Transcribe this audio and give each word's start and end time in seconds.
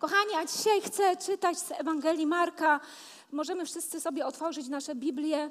Kochani, 0.00 0.34
a 0.34 0.44
dzisiaj 0.44 0.80
chcę 0.80 1.16
czytać 1.16 1.58
z 1.58 1.72
Ewangelii 1.72 2.26
Marka. 2.26 2.80
Możemy 3.32 3.64
wszyscy 3.66 4.00
sobie 4.00 4.26
otworzyć 4.26 4.68
nasze 4.68 4.94
Biblię. 4.94 5.50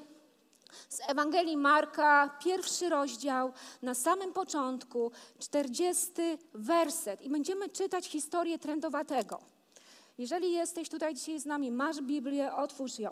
Z 0.89 0.99
Ewangelii 1.09 1.57
Marka, 1.57 2.37
pierwszy 2.43 2.89
rozdział, 2.89 3.53
na 3.81 3.93
samym 3.93 4.33
początku, 4.33 5.11
czterdziesty 5.39 6.37
werset. 6.53 7.21
I 7.21 7.29
będziemy 7.29 7.69
czytać 7.69 8.07
historię 8.07 8.59
trędowatego. 8.59 9.39
Jeżeli 10.17 10.51
jesteś 10.51 10.89
tutaj 10.89 11.15
dzisiaj 11.15 11.39
z 11.39 11.45
nami, 11.45 11.71
masz 11.71 12.01
Biblię, 12.01 12.55
otwórz 12.55 12.99
ją. 12.99 13.11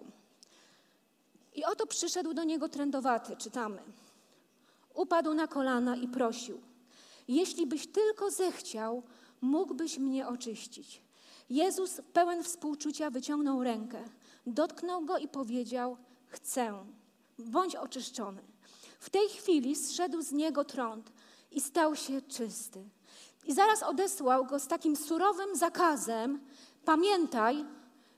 I 1.56 1.66
oto 1.66 1.88
przyszedł 1.88 2.34
do 2.34 2.44
niego 2.44 2.70
trędowaty, 2.70 3.36
czytamy. 3.36 3.80
Upadł 4.94 5.34
na 5.34 5.48
kolana 5.48 5.96
i 5.96 6.08
prosił: 6.08 6.62
Jeśli 7.28 7.68
byś 7.68 7.88
tylko 7.88 8.32
zechciał, 8.32 9.04
mógłbyś 9.42 9.98
mnie 9.98 10.28
oczyścić. 10.28 11.07
Jezus, 11.50 12.02
pełen 12.14 12.44
współczucia, 12.44 13.10
wyciągnął 13.10 13.64
rękę, 13.64 14.04
dotknął 14.46 15.06
go 15.06 15.18
i 15.18 15.28
powiedział: 15.28 15.98
Chcę, 16.28 16.86
bądź 17.40 17.76
oczyszczony. 17.76 18.42
W 19.00 19.10
tej 19.10 19.30
chwili 19.30 19.76
zszedł 19.76 20.22
z 20.22 20.32
niego 20.32 20.66
trąd 20.66 21.12
i 21.52 21.62
stał 21.62 21.96
się 21.96 22.22
czysty. 22.22 22.84
I 23.46 23.54
zaraz 23.54 23.84
odesłał 23.84 24.46
go 24.46 24.60
z 24.60 24.68
takim 24.68 24.96
surowym 24.96 25.56
zakazem: 25.56 26.40
Pamiętaj, 26.86 27.66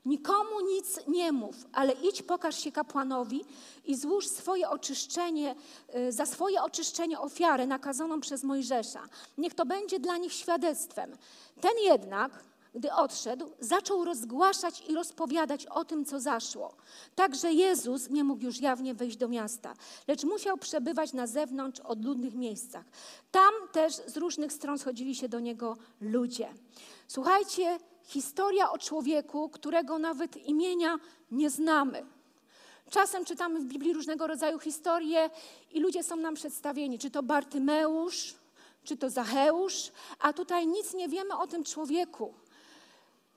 Nikomu 0.04 0.60
nic 0.60 1.00
nie 1.08 1.32
mów, 1.32 1.56
ale 1.72 1.92
idź, 1.92 2.22
pokaż 2.22 2.58
się 2.64 2.72
kapłanowi 2.72 3.44
i 3.84 3.96
złóż 3.96 4.28
swoje 4.28 4.68
oczyszczenie, 4.68 5.54
y, 5.96 6.12
za 6.12 6.26
swoje 6.26 6.62
oczyszczenie 6.62 7.18
ofiarę 7.20 7.66
nakazaną 7.66 8.20
przez 8.20 8.44
Mojżesza. 8.44 9.08
Niech 9.38 9.54
to 9.54 9.66
będzie 9.66 10.00
dla 10.00 10.16
nich 10.16 10.32
świadectwem. 10.32 11.16
Ten 11.60 11.72
jednak, 11.84 12.44
gdy 12.74 12.92
odszedł, 12.92 13.50
zaczął 13.60 14.04
rozgłaszać 14.04 14.84
i 14.88 14.94
rozpowiadać 14.94 15.66
o 15.66 15.84
tym, 15.84 16.04
co 16.04 16.20
zaszło. 16.20 16.74
Także 17.14 17.52
Jezus 17.52 18.10
nie 18.10 18.24
mógł 18.24 18.44
już 18.44 18.60
jawnie 18.60 18.94
wejść 18.94 19.16
do 19.16 19.28
miasta, 19.28 19.74
lecz 20.08 20.24
musiał 20.24 20.56
przebywać 20.56 21.12
na 21.12 21.26
zewnątrz, 21.26 21.80
odludnych 21.80 22.34
miejscach. 22.34 22.84
Tam 23.30 23.52
też 23.72 23.94
z 23.94 24.16
różnych 24.16 24.52
stron 24.52 24.78
schodzili 24.78 25.14
się 25.14 25.28
do 25.28 25.40
niego 25.40 25.76
ludzie. 26.00 26.48
Słuchajcie, 27.08 27.78
historia 28.04 28.70
o 28.70 28.78
człowieku, 28.78 29.48
którego 29.48 29.98
nawet 29.98 30.36
imienia 30.36 30.98
nie 31.30 31.50
znamy. 31.50 32.06
Czasem 32.90 33.24
czytamy 33.24 33.60
w 33.60 33.64
Biblii 33.64 33.92
różnego 33.92 34.26
rodzaju 34.26 34.58
historie 34.58 35.30
i 35.72 35.80
ludzie 35.80 36.02
są 36.02 36.16
nam 36.16 36.34
przedstawieni, 36.34 36.98
czy 36.98 37.10
to 37.10 37.22
Bartymeusz, 37.22 38.34
czy 38.84 38.96
to 38.96 39.10
Zacheusz, 39.10 39.92
a 40.20 40.32
tutaj 40.32 40.66
nic 40.66 40.94
nie 40.94 41.08
wiemy 41.08 41.36
o 41.36 41.46
tym 41.46 41.64
człowieku. 41.64 42.34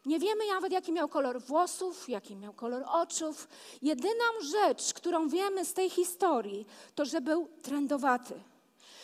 Nie 0.06 0.20
wiemy 0.20 0.48
nawet, 0.48 0.72
jaki 0.72 0.92
miał 0.92 1.08
kolor 1.10 1.42
włosów, 1.42 2.10
jaki 2.10 2.36
miał 2.36 2.54
kolor 2.54 2.84
oczów. 2.88 3.48
Jedyną 3.82 4.24
rzecz, 4.42 4.94
którą 4.94 5.30
wiemy 5.30 5.66
z 5.66 5.74
tej 5.74 5.90
historii, 5.90 6.66
to 6.96 7.06
że 7.06 7.22
był 7.22 7.48
trendowaty. 7.62 8.34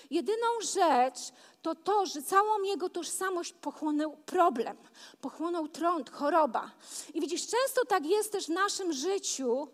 Jedyną 0.09 0.47
rzecz 0.61 1.17
to 1.61 1.75
to, 1.75 2.05
że 2.05 2.21
całą 2.21 2.63
jego 2.63 2.89
tożsamość 2.89 3.53
pochłonął 3.53 4.17
problem, 4.25 4.77
pochłonął 5.21 5.67
trąd, 5.67 6.09
choroba. 6.09 6.71
I 7.13 7.21
widzisz, 7.21 7.41
często 7.41 7.85
tak 7.87 8.05
jest 8.05 8.31
też 8.31 8.45
w 8.45 8.49
naszym 8.49 8.93
życiu, 8.93 9.67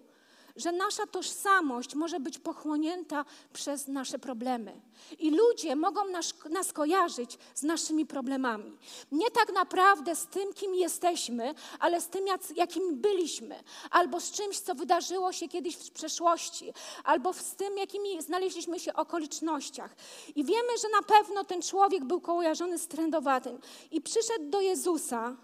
że 0.56 0.72
nasza 0.72 1.08
tożsamość 1.08 1.96
może 1.96 2.20
być 2.20 2.40
pochłonięta 2.40 3.26
przez 3.54 3.88
nasze 3.88 4.20
problemy. 4.20 4.82
I 5.20 5.32
ludzie 5.32 5.76
mogą 5.76 6.10
nas, 6.10 6.34
nas, 6.50 6.74
kojarzyć 6.74 7.38
z 7.56 7.64
naszymi 7.64 8.06
problemami. 8.06 8.78
Nie 9.12 9.32
tak 9.32 9.54
naprawdę 9.54 10.16
z 10.16 10.28
tym, 10.28 10.54
kim 10.54 10.76
jesteśmy, 10.76 11.54
ale 11.80 12.02
z 12.02 12.08
tym, 12.08 12.28
jak, 12.28 12.42
jakim 12.56 13.02
byliśmy, 13.02 13.64
albo 13.92 14.20
z 14.20 14.32
czymś, 14.32 14.60
co 14.60 14.76
wydarzyło 14.76 15.34
się 15.34 15.48
kiedyś 15.48 15.76
w 15.76 15.92
przeszłości, 15.92 16.74
albo 17.04 17.34
z 17.34 17.56
tym, 17.56 17.78
jakimi 17.78 18.22
znaleźliśmy 18.22 18.80
się 18.80 18.94
okolicznościach. 18.94 19.96
I 20.36 20.44
wiemy, 20.44 20.78
że 20.82 20.90
na 20.90 21.02
pewno 21.02 21.44
ten 21.44 21.62
człowiek 21.62 22.06
był 22.06 22.22
kojarzony 22.22 22.78
z 22.78 22.88
trędowatym. 22.88 23.60
I 23.92 24.02
przyszedł 24.02 24.50
do 24.50 24.62
Jezusa 24.62 25.36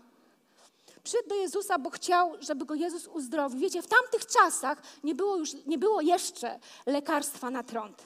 Przyszedł 1.03 1.29
do 1.29 1.35
Jezusa, 1.35 1.79
bo 1.79 1.89
chciał, 1.89 2.31
żeby 2.39 2.65
go 2.65 2.75
Jezus 2.75 3.07
uzdrowił. 3.07 3.59
Wiecie, 3.59 3.81
w 3.81 3.87
tamtych 3.87 4.25
czasach 4.25 4.81
nie 5.03 5.15
było, 5.15 5.37
już, 5.37 5.53
nie 5.65 5.77
było 5.77 6.01
jeszcze 6.01 6.59
lekarstwa 6.85 7.49
na 7.49 7.63
trąd. 7.63 8.03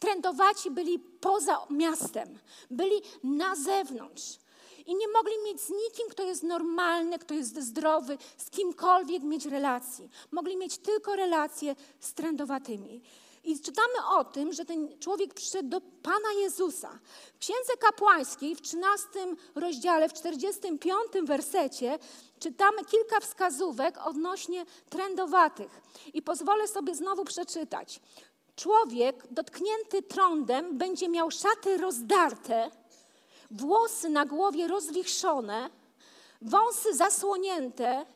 Trędowaci 0.00 0.70
byli 0.70 0.98
poza 0.98 1.66
miastem, 1.70 2.38
byli 2.70 3.02
na 3.24 3.56
zewnątrz. 3.56 4.38
I 4.86 4.94
nie 4.94 5.08
mogli 5.08 5.32
mieć 5.44 5.60
z 5.60 5.70
nikim, 5.70 6.08
kto 6.10 6.22
jest 6.22 6.42
normalny, 6.42 7.18
kto 7.18 7.34
jest 7.34 7.62
zdrowy, 7.62 8.18
z 8.36 8.50
kimkolwiek 8.50 9.22
mieć 9.22 9.46
relacji. 9.46 10.10
Mogli 10.30 10.56
mieć 10.56 10.78
tylko 10.78 11.16
relacje 11.16 11.76
z 12.00 12.14
trędowatymi. 12.14 13.02
I 13.44 13.60
czytamy 13.60 14.06
o 14.18 14.24
tym, 14.24 14.52
że 14.52 14.64
ten 14.64 14.98
człowiek 14.98 15.34
przyszedł 15.34 15.68
do 15.68 15.80
Pana 15.80 16.32
Jezusa. 16.42 16.98
W 17.34 17.38
Księdze 17.38 17.76
Kapłańskiej 17.80 18.56
w 18.56 18.62
13 18.62 19.08
rozdziale, 19.54 20.08
w 20.08 20.12
45 20.12 21.00
wersecie 21.22 21.98
czytamy 22.38 22.84
kilka 22.84 23.20
wskazówek 23.20 23.98
odnośnie 24.06 24.66
trędowatych. 24.90 25.80
I 26.14 26.22
pozwolę 26.22 26.68
sobie 26.68 26.94
znowu 26.94 27.24
przeczytać. 27.24 28.00
Człowiek 28.56 29.26
dotknięty 29.30 30.02
trądem 30.02 30.78
będzie 30.78 31.08
miał 31.08 31.30
szaty 31.30 31.76
rozdarte, 31.76 32.70
włosy 33.50 34.08
na 34.08 34.26
głowie 34.26 34.68
rozwichrzone, 34.68 35.70
wąsy 36.42 36.94
zasłonięte 36.94 38.06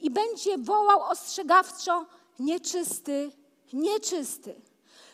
i 0.00 0.10
będzie 0.10 0.58
wołał 0.58 1.02
ostrzegawczo 1.02 2.06
nieczysty, 2.38 3.30
nieczysty. 3.72 4.54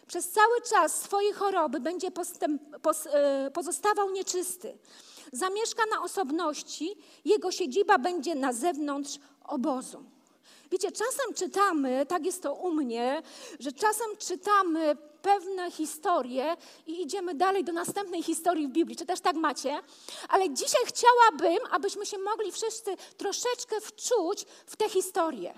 Przez 0.06 0.28
cały 0.28 0.60
czas 0.60 1.02
swojej 1.02 1.32
choroby 1.32 1.80
będzie 1.80 2.10
postęp, 2.10 2.62
pos, 2.82 3.06
e, 3.06 3.50
pozostawał 3.54 4.10
nieczysty. 4.10 4.78
Zamieszka 5.32 5.82
na 5.90 6.02
osobności, 6.02 6.96
jego 7.24 7.52
siedziba 7.52 7.98
będzie 7.98 8.34
na 8.34 8.52
zewnątrz 8.52 9.18
obozu. 9.44 10.04
Wiecie, 10.70 10.92
czasem 10.92 11.34
czytamy, 11.34 12.06
tak 12.06 12.26
jest 12.26 12.42
to 12.42 12.54
u 12.54 12.72
mnie, 12.72 13.22
że 13.60 13.72
czasem 13.72 14.06
czytamy 14.18 14.96
pewne 15.22 15.70
historie 15.70 16.56
i 16.86 17.02
idziemy 17.02 17.34
dalej 17.34 17.64
do 17.64 17.72
następnej 17.72 18.22
historii 18.22 18.68
w 18.68 18.70
Biblii. 18.70 18.96
Czy 18.96 19.06
też 19.06 19.20
tak 19.20 19.36
macie? 19.36 19.80
Ale 20.28 20.50
dzisiaj 20.50 20.82
chciałabym, 20.86 21.58
abyśmy 21.70 22.06
się 22.06 22.18
mogli 22.18 22.52
wszyscy 22.52 22.96
troszeczkę 23.16 23.80
wczuć 23.80 24.44
w 24.66 24.76
tę 24.76 24.88
historię. 24.88 25.54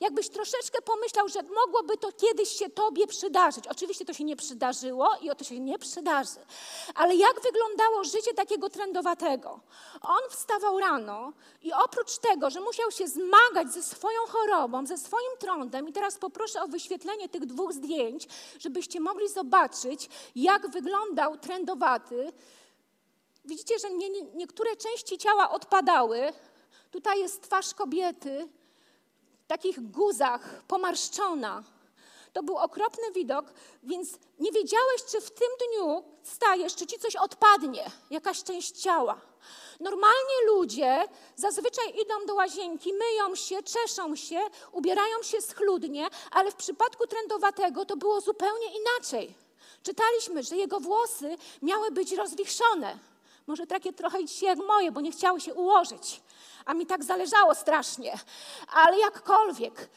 Jakbyś 0.00 0.28
troszeczkę 0.28 0.82
pomyślał, 0.82 1.28
że 1.28 1.42
mogłoby 1.42 1.96
to 1.96 2.12
kiedyś 2.12 2.48
się 2.48 2.70
Tobie 2.70 3.06
przydarzyć. 3.06 3.68
Oczywiście 3.68 4.04
to 4.04 4.12
się 4.12 4.24
nie 4.24 4.36
przydarzyło 4.36 5.10
i 5.20 5.30
o 5.30 5.34
to 5.34 5.44
się 5.44 5.60
nie 5.60 5.78
przydarzy. 5.78 6.40
Ale 6.94 7.16
jak 7.16 7.40
wyglądało 7.40 8.04
życie 8.04 8.34
takiego 8.34 8.70
trendowatego? 8.70 9.60
On 10.02 10.30
wstawał 10.30 10.78
rano 10.78 11.32
i 11.62 11.72
oprócz 11.72 12.18
tego, 12.18 12.50
że 12.50 12.60
musiał 12.60 12.90
się 12.90 13.08
zmagać 13.08 13.72
ze 13.72 13.82
swoją 13.82 14.20
chorobą, 14.28 14.86
ze 14.86 14.98
swoim 14.98 15.30
trądem, 15.38 15.88
i 15.88 15.92
teraz 15.92 16.18
poproszę 16.18 16.62
o 16.62 16.68
wyświetlenie 16.68 17.28
tych 17.28 17.46
dwóch 17.46 17.72
zdjęć, 17.72 18.28
żebyście 18.58 19.00
mogli 19.00 19.28
zobaczyć, 19.28 20.08
jak 20.36 20.70
wyglądał 20.70 21.38
trendowaty. 21.38 22.32
Widzicie, 23.44 23.78
że 23.78 23.90
nie, 23.90 24.10
nie, 24.10 24.22
niektóre 24.22 24.76
części 24.76 25.18
ciała 25.18 25.50
odpadały. 25.50 26.32
Tutaj 26.90 27.18
jest 27.18 27.42
twarz 27.42 27.74
kobiety, 27.74 28.48
takich 29.54 29.90
guzach, 29.90 30.62
pomarszczona. 30.68 31.62
To 32.32 32.42
był 32.42 32.56
okropny 32.56 33.12
widok, 33.12 33.44
więc 33.82 34.08
nie 34.38 34.52
wiedziałeś, 34.52 35.04
czy 35.10 35.20
w 35.20 35.30
tym 35.30 35.48
dniu 35.62 36.04
stajesz, 36.22 36.74
czy 36.74 36.86
ci 36.86 36.98
coś 36.98 37.16
odpadnie, 37.16 37.84
jakaś 38.10 38.42
część 38.42 38.70
ciała. 38.70 39.20
Normalnie 39.80 40.36
ludzie 40.46 41.04
zazwyczaj 41.36 41.88
idą 42.02 42.26
do 42.26 42.34
łazienki, 42.34 42.92
myją 42.92 43.34
się, 43.34 43.62
czeszą 43.62 44.16
się, 44.16 44.40
ubierają 44.72 45.22
się 45.22 45.40
schludnie, 45.40 46.08
ale 46.30 46.50
w 46.50 46.54
przypadku 46.54 47.06
trędowatego 47.06 47.84
to 47.84 47.96
było 47.96 48.20
zupełnie 48.20 48.66
inaczej. 48.66 49.34
Czytaliśmy, 49.82 50.42
że 50.42 50.56
jego 50.56 50.80
włosy 50.80 51.36
miały 51.62 51.90
być 51.90 52.12
rozwichrzone. 52.12 52.98
Może 53.46 53.66
takie 53.66 53.92
trochę 53.92 54.24
dzisiaj 54.24 54.48
jak 54.48 54.58
moje, 54.58 54.92
bo 54.92 55.00
nie 55.00 55.12
chciały 55.12 55.40
się 55.40 55.54
ułożyć 55.54 56.20
a 56.64 56.74
mi 56.74 56.86
tak 56.86 57.04
zależało 57.04 57.54
strasznie. 57.54 58.18
Ale 58.72 58.98
jakkolwiek, 58.98 59.88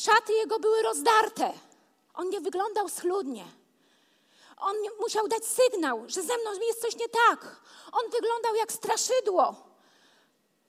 szaty 0.00 0.32
jego 0.32 0.58
były 0.58 0.82
rozdarte. 0.82 1.52
On 2.14 2.30
nie 2.30 2.40
wyglądał 2.40 2.88
schludnie. 2.88 3.44
On 4.56 4.76
musiał 5.00 5.28
dać 5.28 5.46
sygnał, 5.46 6.04
że 6.06 6.22
ze 6.22 6.38
mną 6.38 6.52
jest 6.66 6.82
coś 6.82 6.96
nie 6.96 7.08
tak. 7.08 7.56
On 7.92 8.10
wyglądał 8.10 8.54
jak 8.54 8.72
straszydło. 8.72 9.54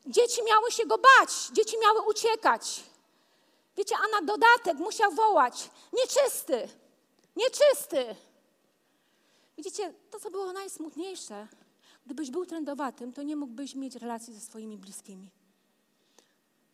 Dzieci 0.06 0.44
miały 0.44 0.72
się 0.72 0.86
go 0.86 0.98
bać, 0.98 1.48
dzieci 1.52 1.78
miały 1.80 2.02
uciekać. 2.02 2.84
Wiecie, 3.78 3.96
a 3.98 4.08
na 4.08 4.22
dodatek 4.22 4.78
musiał 4.78 5.12
wołać: 5.12 5.70
nieczysty, 5.94 6.70
nieczysty. 7.36 8.16
Widzicie, 9.58 9.94
to 10.12 10.20
co 10.20 10.32
było 10.32 10.54
najsmutniejsze, 10.54 11.48
Gdybyś 12.06 12.32
był 12.32 12.46
trendowatym, 12.46 13.14
to 13.14 13.24
nie 13.24 13.36
mógłbyś 13.36 13.76
mieć 13.76 13.96
relacji 13.96 14.34
ze 14.34 14.40
swoimi 14.40 14.78
bliskimi. 14.78 15.30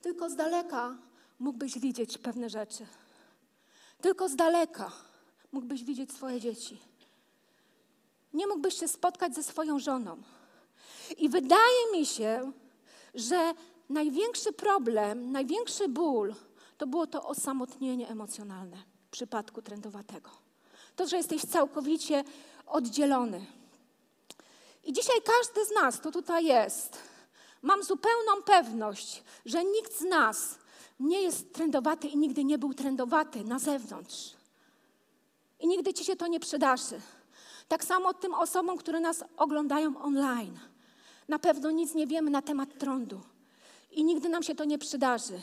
Tylko 0.02 0.30
z 0.30 0.36
daleka 0.36 0.98
mógłbyś 1.40 1.80
widzieć 1.80 2.18
pewne 2.18 2.50
rzeczy. 2.50 2.86
Tylko 4.02 4.30
z 4.30 4.36
daleka 4.36 4.92
mógłbyś 5.52 5.84
widzieć 5.84 6.14
swoje 6.14 6.40
dzieci. 6.40 6.78
Nie 8.34 8.48
mógłbyś 8.48 8.80
się 8.80 8.88
spotkać 8.88 9.36
ze 9.36 9.44
swoją 9.44 9.80
żoną. 9.80 10.18
I 11.18 11.30
wydaje 11.30 11.92
mi 11.94 12.06
się, 12.06 12.52
że 13.16 13.54
największy 13.90 14.54
problem, 14.54 15.32
największy 15.32 15.88
ból 15.90 16.36
to 16.78 16.88
było 16.88 17.08
to 17.08 17.28
osamotnienie 17.28 18.10
emocjonalne 18.10 18.78
w 19.08 19.10
przypadku 19.10 19.62
trendowatego. 19.62 20.30
To, 20.96 21.08
że 21.08 21.18
jesteś 21.18 21.42
całkowicie 21.42 22.24
oddzielony. 22.66 23.46
I 24.84 24.94
dzisiaj 24.94 25.22
każdy 25.22 25.66
z 25.66 25.72
nas, 25.72 25.98
kto 25.98 26.12
tutaj 26.12 26.46
jest, 26.46 26.98
mam 27.62 27.84
zupełną 27.84 28.42
pewność, 28.46 29.24
że 29.46 29.64
nikt 29.64 30.00
z 30.00 30.02
nas 30.02 30.60
nie 31.00 31.22
jest 31.22 31.54
trendowaty 31.54 32.08
i 32.08 32.18
nigdy 32.18 32.44
nie 32.44 32.58
był 32.58 32.74
trendowaty 32.74 33.44
na 33.44 33.60
zewnątrz. 33.60 34.34
I 35.60 35.68
nigdy 35.68 35.94
ci 35.94 36.06
się 36.06 36.16
to 36.16 36.28
nie 36.28 36.40
przydarzy. 36.40 37.02
Tak 37.68 37.84
samo 37.84 38.14
tym 38.14 38.34
osobom, 38.34 38.78
które 38.78 39.00
nas 39.00 39.24
oglądają 39.38 40.02
online. 40.02 40.60
Na 41.28 41.40
pewno 41.40 41.72
nic 41.72 41.94
nie 41.94 42.08
wiemy 42.08 42.32
na 42.32 42.42
temat 42.42 42.78
trądu. 42.78 43.22
I 43.92 44.04
nigdy 44.04 44.30
nam 44.30 44.44
się 44.44 44.56
to 44.56 44.66
nie 44.66 44.78
przydarzy. 44.78 45.42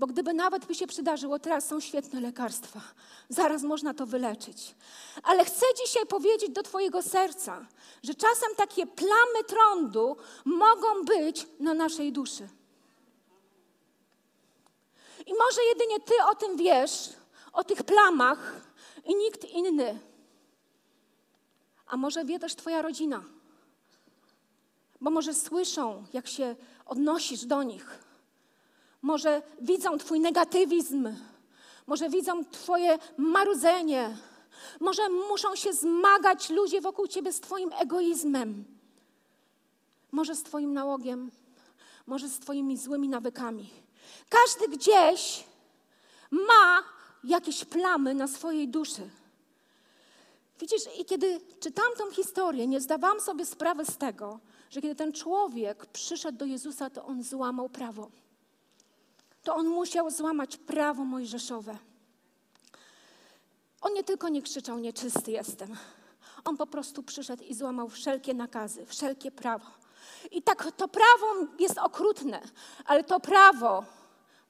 Bo 0.00 0.06
gdyby 0.06 0.34
nawet 0.34 0.64
by 0.64 0.74
się 0.74 0.86
przydarzyło, 0.86 1.38
teraz 1.38 1.68
są 1.68 1.80
świetne 1.80 2.20
lekarstwa. 2.20 2.80
Zaraz 3.28 3.62
można 3.62 3.94
to 3.94 4.06
wyleczyć. 4.06 4.74
Ale 5.22 5.44
chcę 5.44 5.66
dzisiaj 5.84 6.06
powiedzieć 6.06 6.50
do 6.50 6.62
Twojego 6.62 7.02
serca, 7.02 7.66
że 8.02 8.14
czasem 8.14 8.48
takie 8.56 8.86
plamy 8.86 9.44
trądu 9.46 10.16
mogą 10.44 11.04
być 11.04 11.46
na 11.58 11.74
naszej 11.74 12.12
duszy. 12.12 12.48
I 15.26 15.32
może 15.34 15.60
jedynie 15.68 16.00
Ty 16.00 16.14
o 16.30 16.34
tym 16.34 16.56
wiesz, 16.56 17.10
o 17.52 17.64
tych 17.64 17.82
plamach 17.82 18.54
i 19.04 19.16
nikt 19.16 19.44
inny. 19.44 19.98
A 21.86 21.96
może 21.96 22.24
wie 22.24 22.38
też 22.38 22.54
Twoja 22.54 22.82
rodzina. 22.82 23.24
Bo 25.00 25.10
może 25.10 25.34
słyszą, 25.34 26.04
jak 26.12 26.28
się 26.28 26.56
odnosisz 26.86 27.44
do 27.44 27.62
nich. 27.62 28.09
Może 29.02 29.42
widzą 29.60 29.98
Twój 29.98 30.20
negatywizm. 30.20 31.14
Może 31.86 32.08
widzą 32.08 32.44
Twoje 32.44 32.98
marudzenie. 33.16 34.16
Może 34.80 35.08
muszą 35.08 35.56
się 35.56 35.72
zmagać 35.72 36.50
ludzie 36.50 36.80
wokół 36.80 37.06
Ciebie 37.06 37.32
z 37.32 37.40
Twoim 37.40 37.70
egoizmem. 37.78 38.64
Może 40.12 40.36
z 40.36 40.42
Twoim 40.42 40.72
nałogiem. 40.72 41.30
Może 42.06 42.28
z 42.28 42.38
Twoimi 42.38 42.76
złymi 42.76 43.08
nawykami. 43.08 43.70
Każdy 44.28 44.68
gdzieś 44.68 45.44
ma 46.30 46.82
jakieś 47.24 47.64
plamy 47.64 48.14
na 48.14 48.28
swojej 48.28 48.68
duszy. 48.68 49.10
Widzisz, 50.60 50.82
i 51.00 51.04
kiedy 51.04 51.40
czytam 51.60 51.86
tą 51.98 52.10
historię, 52.10 52.66
nie 52.66 52.80
zdawałam 52.80 53.20
sobie 53.20 53.46
sprawy 53.46 53.84
z 53.84 53.96
tego, 53.96 54.40
że 54.70 54.80
kiedy 54.80 54.94
ten 54.94 55.12
człowiek 55.12 55.86
przyszedł 55.86 56.38
do 56.38 56.44
Jezusa, 56.44 56.90
to 56.90 57.04
on 57.04 57.22
złamał 57.22 57.68
prawo. 57.68 58.10
To 59.50 59.56
on 59.56 59.68
musiał 59.68 60.10
złamać 60.10 60.56
prawo 60.56 61.04
mojżeszowe. 61.04 61.78
On 63.80 63.94
nie 63.94 64.04
tylko 64.04 64.28
nie 64.28 64.42
krzyczał, 64.42 64.78
nieczysty 64.78 65.30
jestem. 65.30 65.76
On 66.44 66.56
po 66.56 66.66
prostu 66.66 67.02
przyszedł 67.02 67.42
i 67.44 67.54
złamał 67.54 67.88
wszelkie 67.88 68.34
nakazy, 68.34 68.86
wszelkie 68.86 69.30
prawo. 69.30 69.66
I 70.30 70.42
tak 70.42 70.72
to 70.76 70.88
prawo 70.88 71.26
jest 71.58 71.78
okrutne, 71.78 72.40
ale 72.84 73.04
to 73.04 73.20
prawo 73.20 73.84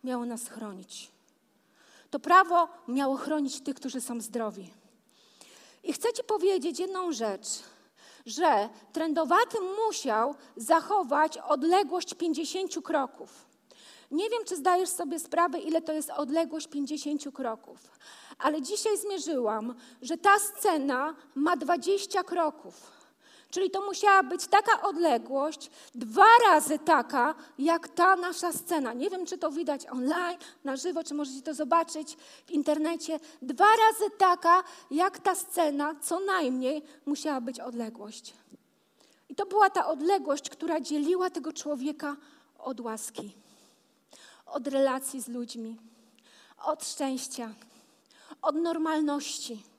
miało 0.05 0.26
nas 0.26 0.49
chronić. 0.49 1.11
To 2.11 2.19
prawo 2.19 2.69
miało 2.88 3.17
chronić 3.17 3.61
tych, 3.61 3.76
którzy 3.76 4.00
są 4.00 4.20
zdrowi. 4.20 4.73
I 5.82 5.93
chcę 5.93 6.12
Ci 6.12 6.25
powiedzieć 6.25 6.79
jedną 6.79 7.12
rzecz, 7.12 7.46
że 8.26 8.69
trendowaty 8.93 9.58
musiał 9.87 10.35
zachować 10.56 11.38
odległość 11.38 12.14
50 12.14 12.82
kroków. 12.85 13.50
Nie 14.10 14.30
wiem, 14.30 14.44
czy 14.44 14.56
zdajesz 14.56 14.88
sobie 14.88 15.18
sprawę, 15.18 15.58
ile 15.58 15.82
to 15.82 15.92
jest 15.92 16.10
odległość 16.10 16.66
50 16.66 17.24
kroków, 17.34 17.78
ale 18.38 18.62
dzisiaj 18.62 18.98
zmierzyłam, 18.98 19.74
że 20.02 20.16
ta 20.16 20.38
scena 20.38 21.14
ma 21.34 21.56
20 21.56 22.24
kroków. 22.24 23.00
Czyli 23.50 23.70
to 23.70 23.80
musiała 23.80 24.22
być 24.22 24.46
taka 24.46 24.82
odległość, 24.82 25.70
dwa 25.94 26.26
razy 26.48 26.78
taka, 26.78 27.34
jak 27.58 27.88
ta 27.88 28.16
nasza 28.16 28.52
scena. 28.52 28.92
Nie 28.92 29.10
wiem, 29.10 29.26
czy 29.26 29.38
to 29.38 29.50
widać 29.50 29.86
online, 29.86 30.38
na 30.64 30.76
żywo, 30.76 31.04
czy 31.04 31.14
możecie 31.14 31.42
to 31.42 31.54
zobaczyć 31.54 32.16
w 32.46 32.50
internecie. 32.50 33.20
Dwa 33.42 33.64
razy 33.64 34.10
taka, 34.18 34.62
jak 34.90 35.18
ta 35.18 35.34
scena, 35.34 35.94
co 36.00 36.20
najmniej 36.20 36.82
musiała 37.06 37.40
być 37.40 37.60
odległość. 37.60 38.34
I 39.28 39.34
to 39.34 39.46
była 39.46 39.70
ta 39.70 39.86
odległość, 39.86 40.50
która 40.50 40.80
dzieliła 40.80 41.30
tego 41.30 41.52
człowieka 41.52 42.16
od 42.58 42.80
łaski, 42.80 43.34
od 44.50 44.67
relacji 44.67 45.23
z 45.23 45.29
ludźmi, 45.29 45.76
od 46.64 46.85
szczęścia, 46.85 47.55
od 48.43 48.55
normalności 48.55 49.70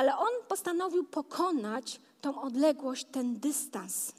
ale 0.00 0.18
on 0.18 0.32
postanowił 0.48 1.04
pokonać 1.04 2.00
tą 2.20 2.42
odległość, 2.42 3.06
ten 3.12 3.40
dystans. 3.40 4.12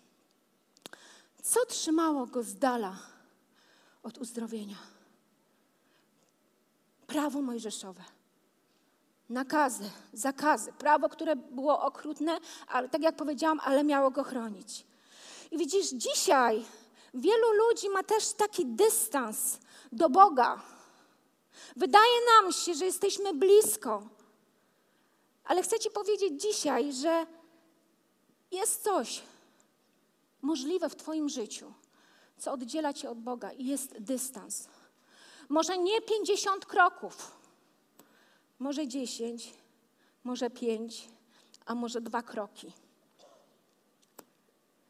Co 1.44 1.66
trzymało 1.66 2.26
go 2.26 2.44
z 2.44 2.56
dala 2.56 2.96
od 4.04 4.18
uzdrowienia? 4.18 4.76
Prawo 7.08 7.42
mojżeszowe. 7.42 8.04
Nakazy, 9.30 9.90
zakazy, 10.14 10.74
prawo, 10.74 11.10
które 11.10 11.36
było 11.36 11.82
okrutne, 11.82 12.40
ale 12.68 12.90
tak 12.90 13.02
jak 13.02 13.16
powiedziałam, 13.16 13.60
ale 13.64 13.84
miało 13.84 14.12
go 14.12 14.24
chronić. 14.24 14.86
I 15.52 15.58
widzisz, 15.58 15.90
dzisiaj 15.90 16.66
wielu 17.14 17.54
ludzi 17.54 17.90
ma 17.90 18.04
też 18.04 18.34
taki 18.34 18.66
dystans 18.66 19.60
do 19.92 20.10
Boga. 20.10 20.62
Wydaje 21.76 22.14
nam 22.26 22.52
się, 22.52 22.74
że 22.74 22.86
jesteśmy 22.86 23.34
blisko, 23.34 24.04
ale 25.44 25.64
chcę 25.64 25.80
Ci 25.80 25.90
powiedzieć 25.90 26.42
dzisiaj, 26.42 26.94
że 26.94 27.26
jest 28.52 28.84
coś 28.84 29.22
możliwe 30.42 30.90
w 30.90 30.96
Twoim 30.96 31.30
życiu, 31.30 31.74
co 32.38 32.52
oddziela 32.52 32.94
Cię 32.94 33.10
od 33.10 33.20
Boga 33.20 33.52
i 33.52 33.66
jest 33.66 34.00
dystans. 34.00 34.68
Może 35.50 35.78
nie 35.78 36.02
50 36.02 36.66
kroków, 36.66 37.32
może 38.60 38.88
10, 38.88 39.54
może 40.24 40.50
5, 40.50 41.08
a 41.66 41.76
może 41.76 42.02
dwa 42.02 42.22
kroki. 42.22 42.74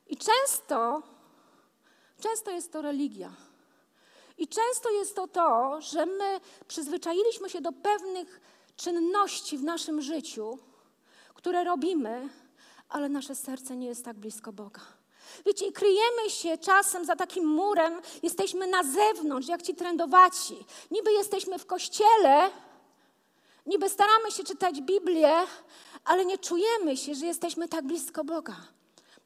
I 0.08 0.18
często, 0.18 1.02
często 2.22 2.52
jest 2.52 2.72
to 2.72 2.82
religia. 2.82 3.32
I 4.38 4.48
często 4.48 4.90
jest 4.90 5.16
to 5.16 5.28
to, 5.28 5.82
że 5.82 6.06
my 6.06 6.40
przyzwyczailiśmy 6.68 7.50
się 7.50 7.62
do 7.62 7.72
pewnych 7.72 8.42
czynności 8.76 9.58
w 9.58 9.64
naszym 9.64 10.02
życiu, 10.02 10.58
które 11.34 11.64
robimy, 11.64 12.30
ale 12.90 13.10
nasze 13.10 13.36
serce 13.36 13.76
nie 13.76 13.88
jest 13.88 14.06
tak 14.06 14.18
blisko 14.18 14.54
Boga. 14.54 14.82
Wiecie, 15.46 15.72
kryjemy 15.72 16.30
się 16.30 16.58
czasem 16.58 17.06
za 17.06 17.16
takim 17.16 17.46
murem, 17.46 18.02
jesteśmy 18.24 18.68
na 18.68 18.84
zewnątrz, 18.84 19.48
jak 19.48 19.62
ci 19.62 19.76
trendowaci. 19.76 20.66
Niby 20.92 21.12
jesteśmy 21.12 21.60
w 21.60 21.66
kościele, 21.66 22.52
niby 23.66 23.90
staramy 23.90 24.32
się 24.32 24.44
czytać 24.44 24.82
Biblię, 24.82 25.34
ale 26.06 26.26
nie 26.26 26.38
czujemy 26.38 26.98
się, 26.98 27.16
że 27.16 27.26
jesteśmy 27.26 27.68
tak 27.68 27.86
blisko 27.86 28.24
Boga. 28.24 28.56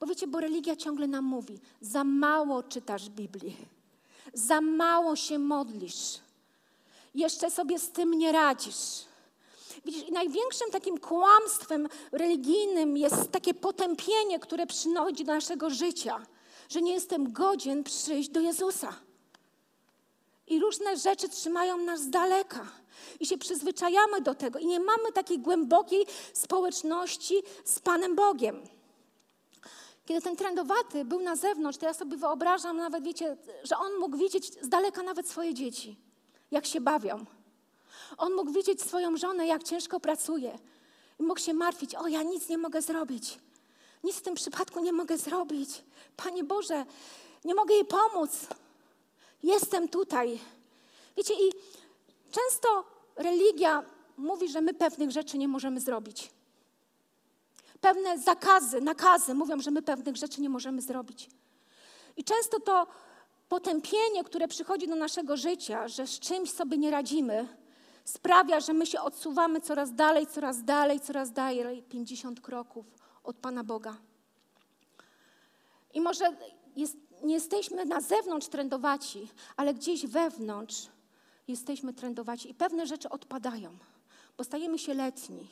Bo 0.00 0.06
wiecie, 0.06 0.26
bo 0.26 0.40
religia 0.40 0.76
ciągle 0.76 1.06
nam 1.06 1.24
mówi: 1.24 1.58
za 1.80 2.04
mało 2.04 2.62
czytasz 2.62 3.08
Biblii, 3.08 3.56
za 4.34 4.60
mało 4.60 5.16
się 5.16 5.38
modlisz, 5.38 6.18
jeszcze 7.14 7.50
sobie 7.50 7.78
z 7.78 7.90
tym 7.90 8.14
nie 8.14 8.32
radzisz. 8.32 9.04
Widzisz, 9.84 10.10
największym 10.10 10.70
takim 10.70 10.98
kłamstwem 10.98 11.88
religijnym 12.12 12.96
jest 12.96 13.30
takie 13.30 13.54
potępienie, 13.54 14.38
które 14.38 14.66
przychodzi 14.66 15.24
do 15.24 15.32
naszego 15.32 15.70
życia, 15.70 16.26
że 16.68 16.82
nie 16.82 16.92
jestem 16.92 17.32
godzien 17.32 17.84
przyjść 17.84 18.28
do 18.28 18.40
Jezusa. 18.40 18.96
I 20.46 20.60
różne 20.60 20.96
rzeczy 20.96 21.28
trzymają 21.28 21.76
nas 21.76 22.00
z 22.00 22.10
daleka. 22.10 22.66
I 23.20 23.26
się 23.26 23.38
przyzwyczajamy 23.38 24.20
do 24.20 24.34
tego. 24.34 24.58
I 24.58 24.66
nie 24.66 24.80
mamy 24.80 25.12
takiej 25.12 25.38
głębokiej 25.38 26.06
społeczności 26.32 27.42
z 27.64 27.80
Panem 27.80 28.14
Bogiem. 28.14 28.75
Kiedy 30.06 30.20
ten 30.20 30.36
trendowaty 30.36 31.04
był 31.04 31.20
na 31.20 31.36
zewnątrz, 31.36 31.78
to 31.78 31.86
ja 31.86 31.94
sobie 31.94 32.16
wyobrażam 32.16 32.76
nawet, 32.76 33.04
wiecie, 33.04 33.36
że 33.64 33.76
on 33.76 33.98
mógł 33.98 34.16
widzieć 34.16 34.64
z 34.64 34.68
daleka 34.68 35.02
nawet 35.02 35.28
swoje 35.28 35.54
dzieci, 35.54 35.96
jak 36.50 36.66
się 36.66 36.80
bawią. 36.80 37.24
On 38.18 38.34
mógł 38.34 38.52
widzieć 38.52 38.82
swoją 38.82 39.16
żonę, 39.16 39.46
jak 39.46 39.62
ciężko 39.62 40.00
pracuje. 40.00 40.58
I 41.20 41.22
mógł 41.22 41.40
się 41.40 41.54
martwić: 41.54 41.94
O, 41.94 42.08
ja 42.08 42.22
nic 42.22 42.48
nie 42.48 42.58
mogę 42.58 42.82
zrobić. 42.82 43.38
Nic 44.04 44.16
w 44.16 44.22
tym 44.22 44.34
przypadku 44.34 44.80
nie 44.80 44.92
mogę 44.92 45.18
zrobić. 45.18 45.84
Panie 46.16 46.44
Boże, 46.44 46.84
nie 47.44 47.54
mogę 47.54 47.74
jej 47.74 47.84
pomóc. 47.84 48.46
Jestem 49.42 49.88
tutaj. 49.88 50.38
Wiecie, 51.16 51.34
i 51.34 51.52
często 52.30 52.84
religia 53.16 53.82
mówi, 54.16 54.48
że 54.48 54.60
my 54.60 54.74
pewnych 54.74 55.10
rzeczy 55.10 55.38
nie 55.38 55.48
możemy 55.48 55.80
zrobić. 55.80 56.30
Pewne 57.80 58.18
zakazy, 58.18 58.80
nakazy 58.80 59.34
mówią, 59.34 59.60
że 59.60 59.70
my 59.70 59.82
pewnych 59.82 60.16
rzeczy 60.16 60.40
nie 60.40 60.48
możemy 60.48 60.82
zrobić. 60.82 61.30
I 62.16 62.24
często 62.24 62.60
to 62.60 62.86
potępienie, 63.48 64.24
które 64.24 64.48
przychodzi 64.48 64.88
do 64.88 64.96
naszego 64.96 65.36
życia, 65.36 65.88
że 65.88 66.06
z 66.06 66.20
czymś 66.20 66.50
sobie 66.50 66.78
nie 66.78 66.90
radzimy, 66.90 67.48
sprawia, 68.04 68.60
że 68.60 68.72
my 68.72 68.86
się 68.86 69.00
odsuwamy 69.00 69.60
coraz 69.60 69.94
dalej, 69.94 70.26
coraz 70.26 70.64
dalej, 70.64 71.00
coraz 71.00 71.32
dalej, 71.32 71.82
50 71.82 72.40
kroków 72.40 72.86
od 73.24 73.36
Pana 73.36 73.64
Boga. 73.64 73.96
I 75.94 76.00
może 76.00 76.36
jest, 76.76 76.96
nie 77.22 77.34
jesteśmy 77.34 77.84
na 77.84 78.00
zewnątrz 78.00 78.48
trendowaci, 78.48 79.28
ale 79.56 79.74
gdzieś 79.74 80.06
wewnątrz 80.06 80.88
jesteśmy 81.48 81.92
trendowaci 81.92 82.50
i 82.50 82.54
pewne 82.54 82.86
rzeczy 82.86 83.08
odpadają, 83.08 83.78
bo 84.36 84.44
stajemy 84.44 84.78
się 84.78 84.94
letni. 84.94 85.48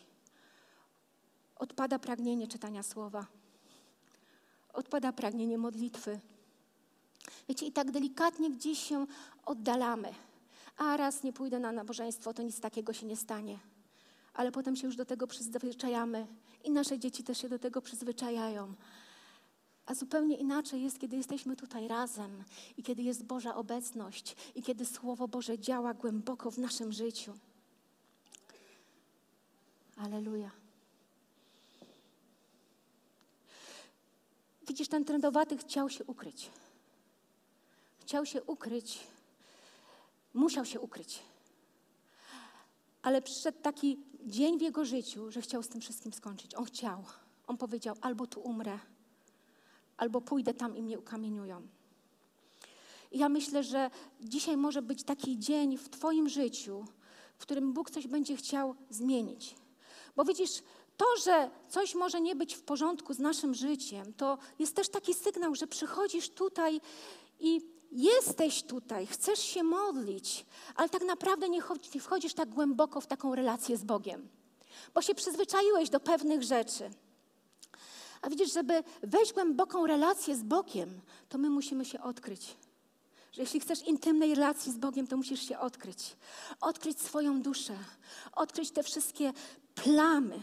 Odpada 1.65 1.99
pragnienie 1.99 2.49
czytania 2.49 2.83
słowa, 2.83 3.27
odpada 4.73 5.13
pragnienie 5.13 5.59
modlitwy. 5.59 6.21
Wiecie, 7.49 7.67
i 7.67 7.73
tak 7.73 7.91
delikatnie 7.91 8.51
gdzieś 8.51 8.79
się 8.79 9.07
oddalamy. 9.45 10.15
A 10.77 10.97
raz 10.97 11.23
nie 11.23 11.33
pójdę 11.33 11.59
na 11.59 11.73
nabożeństwo, 11.73 12.35
to 12.35 12.43
nic 12.43 12.61
takiego 12.61 12.93
się 12.93 13.07
nie 13.07 13.17
stanie. 13.17 13.59
Ale 14.35 14.53
potem 14.53 14.77
się 14.77 14.87
już 14.87 14.97
do 14.97 15.05
tego 15.05 15.27
przyzwyczajamy 15.27 16.27
i 16.65 16.71
nasze 16.71 16.99
dzieci 16.99 17.25
też 17.25 17.39
się 17.39 17.49
do 17.49 17.59
tego 17.59 17.83
przyzwyczajają. 17.83 18.75
A 19.87 19.95
zupełnie 19.95 20.37
inaczej 20.37 20.83
jest, 20.83 20.99
kiedy 20.99 21.17
jesteśmy 21.17 21.57
tutaj 21.57 21.89
razem 21.89 22.45
i 22.77 22.83
kiedy 22.83 23.03
jest 23.03 23.25
Boża 23.25 23.55
obecność 23.55 24.37
i 24.55 24.63
kiedy 24.63 24.87
Słowo 24.87 25.29
Boże 25.29 25.59
działa 25.59 25.95
głęboko 25.95 26.51
w 26.51 26.59
naszym 26.59 26.93
życiu. 26.93 27.33
Aleluja. 29.97 30.64
Widzisz, 34.69 34.89
ten 34.89 35.05
trendowaty 35.05 35.57
chciał 35.57 35.91
się 35.91 36.05
ukryć. 36.05 36.51
Chciał 37.99 38.27
się 38.27 38.43
ukryć, 38.43 39.01
musiał 40.35 40.65
się 40.65 40.81
ukryć. 40.81 41.23
Ale 43.03 43.23
przyszedł 43.23 43.59
taki 43.63 43.99
dzień 44.27 44.59
w 44.59 44.63
jego 44.63 44.85
życiu, 44.85 45.31
że 45.31 45.41
chciał 45.41 45.63
z 45.63 45.69
tym 45.69 45.81
wszystkim 45.81 46.13
skończyć. 46.13 46.55
On 46.55 46.65
chciał. 46.65 47.05
On 47.47 47.57
powiedział: 47.57 47.97
albo 48.01 48.27
tu 48.27 48.41
umrę, 48.41 48.79
albo 49.97 50.21
pójdę 50.21 50.55
tam 50.55 50.77
i 50.77 50.83
mnie 50.83 50.99
ukamieniują. 50.99 51.69
I 53.13 53.19
ja 53.19 53.29
myślę, 53.29 53.65
że 53.65 53.91
dzisiaj 54.21 54.57
może 54.57 54.83
być 54.83 55.03
taki 55.03 55.39
dzień 55.39 55.79
w 55.79 55.89
Twoim 55.89 56.29
życiu, 56.29 56.85
w 57.39 57.43
którym 57.43 57.73
Bóg 57.73 57.91
coś 57.91 58.07
będzie 58.07 58.37
chciał 58.37 58.75
zmienić. 58.91 59.55
Bo 60.17 60.25
widzisz, 60.25 60.63
to, 60.97 61.07
że 61.25 61.51
coś 61.69 61.95
może 61.95 62.21
nie 62.21 62.37
być 62.37 62.55
w 62.55 62.63
porządku 62.63 63.15
z 63.15 63.19
naszym 63.19 63.55
życiem, 63.55 64.15
to 64.15 64.39
jest 64.59 64.77
też 64.77 64.89
taki 64.89 65.15
sygnał, 65.15 65.55
że 65.55 65.67
przychodzisz 65.67 66.31
tutaj 66.31 66.81
i 67.41 67.61
jesteś 67.93 68.63
tutaj, 68.63 69.07
chcesz 69.07 69.39
się 69.39 69.63
modlić, 69.63 70.47
ale 70.75 70.89
tak 70.89 71.03
naprawdę 71.03 71.49
nie 71.49 71.63
wchodzisz 72.01 72.35
tak 72.35 72.49
głęboko 72.49 73.01
w 73.01 73.07
taką 73.07 73.35
relację 73.35 73.77
z 73.77 73.85
Bogiem, 73.85 74.29
bo 74.95 75.03
się 75.03 75.15
przyzwyczaiłeś 75.15 75.91
do 75.91 76.01
pewnych 76.01 76.43
rzeczy. 76.43 76.91
A 78.23 78.31
widzisz, 78.31 78.53
żeby 78.53 78.85
wejść 79.03 79.33
głęboką 79.33 79.87
relację 79.87 80.37
z 80.37 80.43
Bogiem, 80.43 81.01
to 81.29 81.39
my 81.39 81.51
musimy 81.51 81.85
się 81.85 82.01
odkryć. 82.01 82.57
Że 83.33 83.43
jeśli 83.43 83.61
chcesz 83.61 83.83
intymnej 83.83 84.35
relacji 84.35 84.73
z 84.73 84.79
Bogiem, 84.79 85.07
to 85.07 85.17
musisz 85.17 85.49
się 85.49 85.59
odkryć. 85.59 86.17
Odkryć 86.61 87.01
swoją 87.01 87.43
duszę, 87.43 87.77
odkryć 88.33 88.71
te 88.71 88.83
wszystkie 88.83 89.33
plamy, 89.75 90.43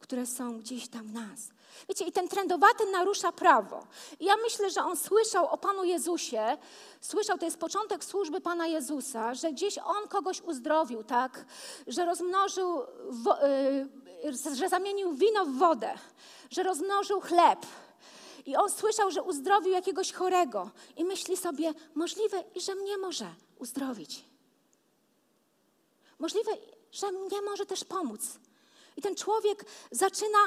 które 0.00 0.26
są 0.26 0.58
gdzieś 0.58 0.88
tam 0.88 1.02
w 1.02 1.12
nas. 1.12 1.40
Wiecie, 1.88 2.04
i 2.04 2.12
ten 2.12 2.28
trendowaty 2.28 2.90
narusza 2.92 3.32
prawo. 3.32 3.86
I 4.20 4.24
ja 4.24 4.36
myślę, 4.36 4.70
że 4.70 4.84
on 4.84 4.96
słyszał 4.96 5.46
o 5.46 5.58
Panu 5.58 5.84
Jezusie, 5.84 6.56
słyszał, 7.00 7.38
to 7.38 7.44
jest 7.44 7.58
początek 7.58 8.04
służby 8.04 8.40
Pana 8.40 8.66
Jezusa, 8.66 9.34
że 9.34 9.52
gdzieś 9.52 9.78
on 9.78 10.08
kogoś 10.08 10.40
uzdrowił, 10.40 11.04
tak? 11.04 11.44
Że 11.86 12.04
rozmnożył, 12.04 12.82
y, 14.24 14.56
że 14.56 14.68
zamienił 14.68 15.12
wino 15.12 15.44
w 15.44 15.58
wodę, 15.58 15.94
że 16.50 16.62
rozmnożył 16.62 17.20
chleb. 17.20 17.66
I 18.46 18.56
on 18.56 18.70
słyszał, 18.70 19.10
że 19.10 19.22
uzdrowił 19.22 19.72
jakiegoś 19.72 20.12
chorego. 20.12 20.70
I 20.96 21.04
myśli 21.04 21.36
sobie, 21.36 21.74
możliwe, 21.94 22.44
i 22.54 22.60
że 22.60 22.74
mnie 22.74 22.98
może 22.98 23.26
uzdrowić. 23.58 24.24
Możliwe, 26.18 26.52
że 26.92 27.12
mnie 27.12 27.42
może 27.42 27.66
też 27.66 27.84
pomóc. 27.84 28.20
I 28.98 29.02
ten 29.02 29.14
człowiek 29.14 29.64
zaczyna 29.90 30.38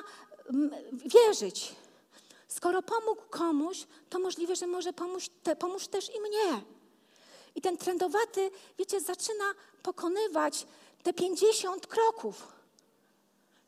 wierzyć. 0.94 1.76
Skoro 2.48 2.82
pomógł 2.82 3.22
komuś, 3.30 3.88
to 4.10 4.20
możliwe, 4.20 4.56
że 4.56 4.68
może 4.68 4.94
pomóż, 4.94 5.30
te, 5.44 5.56
pomóż 5.56 5.88
też 5.88 6.16
i 6.16 6.22
mnie. 6.22 6.62
I 7.56 7.62
ten 7.62 7.78
trendowaty, 7.78 8.52
wiecie, 8.78 9.02
zaczyna 9.02 9.44
pokonywać 9.84 10.68
te 11.04 11.14
50 11.14 11.88
kroków. 11.88 12.48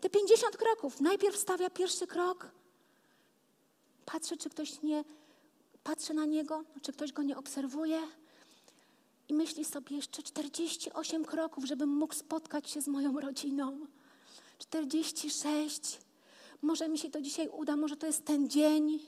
Te 0.02 0.10
50 0.10 0.58
kroków. 0.58 1.02
Najpierw 1.02 1.38
stawia 1.38 1.70
pierwszy 1.70 2.08
krok, 2.08 2.48
patrzy, 4.06 4.38
czy 4.38 4.50
ktoś 4.50 4.82
nie 4.82 5.04
patrzy 5.84 6.14
na 6.14 6.26
niego, 6.26 6.64
czy 6.82 6.94
ktoś 6.94 7.12
go 7.14 7.24
nie 7.24 7.38
obserwuje. 7.38 8.02
I 9.30 9.34
myśli 9.34 9.66
sobie 9.66 9.96
jeszcze 9.96 10.24
48 10.24 11.26
kroków, 11.26 11.66
żebym 11.66 11.90
mógł 11.90 12.14
spotkać 12.14 12.70
się 12.70 12.82
z 12.82 12.88
moją 12.88 13.20
rodziną. 13.20 13.88
46. 14.58 16.00
Może 16.62 16.90
mi 16.90 16.98
się 16.98 17.10
to 17.10 17.22
dzisiaj 17.22 17.48
uda, 17.48 17.76
może 17.76 17.98
to 17.98 18.08
jest 18.08 18.26
ten 18.26 18.50
dzień. 18.50 19.00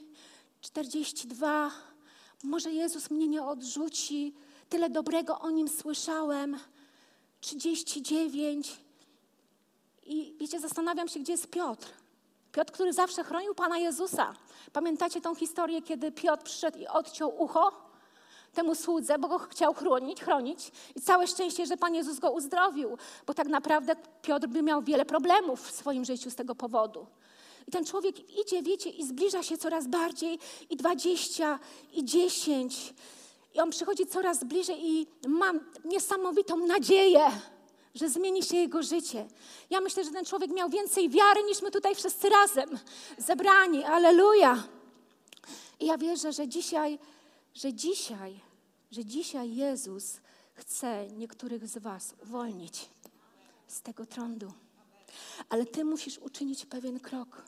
42. 0.60 1.70
Może 2.44 2.72
Jezus 2.72 3.10
mnie 3.10 3.28
nie 3.28 3.42
odrzuci. 3.42 4.34
Tyle 4.68 4.90
dobrego 4.90 5.38
o 5.38 5.50
nim 5.50 5.68
słyszałem. 5.68 6.58
39. 7.40 8.76
I 10.06 10.34
wiecie, 10.40 10.60
zastanawiam 10.60 11.08
się, 11.08 11.20
gdzie 11.20 11.32
jest 11.32 11.50
Piotr. 11.50 11.88
Piotr, 12.52 12.72
który 12.72 12.92
zawsze 12.92 13.24
chronił 13.24 13.54
Pana 13.54 13.78
Jezusa. 13.78 14.34
Pamiętacie 14.72 15.20
tą 15.20 15.34
historię, 15.34 15.82
kiedy 15.82 16.12
Piotr 16.12 16.44
przyszedł 16.44 16.78
i 16.78 16.86
odciął 16.86 17.42
ucho? 17.42 17.85
Temu 18.56 18.74
słudze, 18.74 19.18
bo 19.18 19.28
go 19.28 19.38
chciał 19.38 19.74
chronić, 19.74 20.20
chronić. 20.20 20.72
I 20.96 21.00
całe 21.00 21.26
szczęście, 21.26 21.66
że 21.66 21.76
Pan 21.76 21.94
Jezus 21.94 22.18
go 22.18 22.30
uzdrowił, 22.30 22.98
bo 23.26 23.34
tak 23.34 23.48
naprawdę 23.48 23.96
Piotr 24.22 24.46
by 24.46 24.62
miał 24.62 24.82
wiele 24.82 25.04
problemów 25.04 25.68
w 25.68 25.70
swoim 25.70 26.04
życiu 26.04 26.30
z 26.30 26.34
tego 26.34 26.54
powodu. 26.54 27.06
I 27.68 27.70
ten 27.70 27.84
człowiek 27.84 28.38
idzie, 28.40 28.62
wiecie, 28.62 28.90
i 28.90 29.06
zbliża 29.06 29.42
się 29.42 29.58
coraz 29.58 29.86
bardziej, 29.86 30.38
i 30.70 30.76
dwadzieścia, 30.76 31.58
i 31.92 32.04
dziesięć. 32.04 32.94
I 33.54 33.60
on 33.60 33.70
przychodzi 33.70 34.06
coraz 34.06 34.44
bliżej 34.44 34.86
i 34.86 35.06
mam 35.28 35.60
niesamowitą 35.84 36.56
nadzieję, 36.56 37.30
że 37.94 38.08
zmieni 38.08 38.42
się 38.42 38.56
jego 38.56 38.82
życie. 38.82 39.28
Ja 39.70 39.80
myślę, 39.80 40.04
że 40.04 40.10
ten 40.10 40.24
człowiek 40.24 40.50
miał 40.50 40.68
więcej 40.68 41.08
wiary 41.08 41.42
niż 41.42 41.62
my 41.62 41.70
tutaj 41.70 41.94
wszyscy 41.94 42.28
razem 42.28 42.78
zebrani. 43.18 43.84
Aleluja. 43.84 44.62
I 45.80 45.86
ja 45.86 45.98
wierzę, 45.98 46.32
że 46.32 46.48
dzisiaj, 46.48 46.98
że 47.54 47.72
dzisiaj 47.72 48.45
że 48.96 49.04
dzisiaj 49.04 49.56
Jezus 49.56 50.20
chce 50.54 51.08
niektórych 51.08 51.68
z 51.68 51.78
Was 51.78 52.14
uwolnić 52.22 52.88
z 53.66 53.80
tego 53.82 54.06
trądu. 54.06 54.52
Ale 55.48 55.66
Ty 55.66 55.84
musisz 55.84 56.18
uczynić 56.18 56.66
pewien 56.66 57.00
krok. 57.00 57.42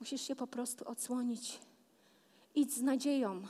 Musisz 0.00 0.22
się 0.22 0.36
po 0.36 0.46
prostu 0.46 0.88
odsłonić. 0.88 1.58
Idź 2.54 2.72
z 2.72 2.82
nadzieją. 2.82 3.42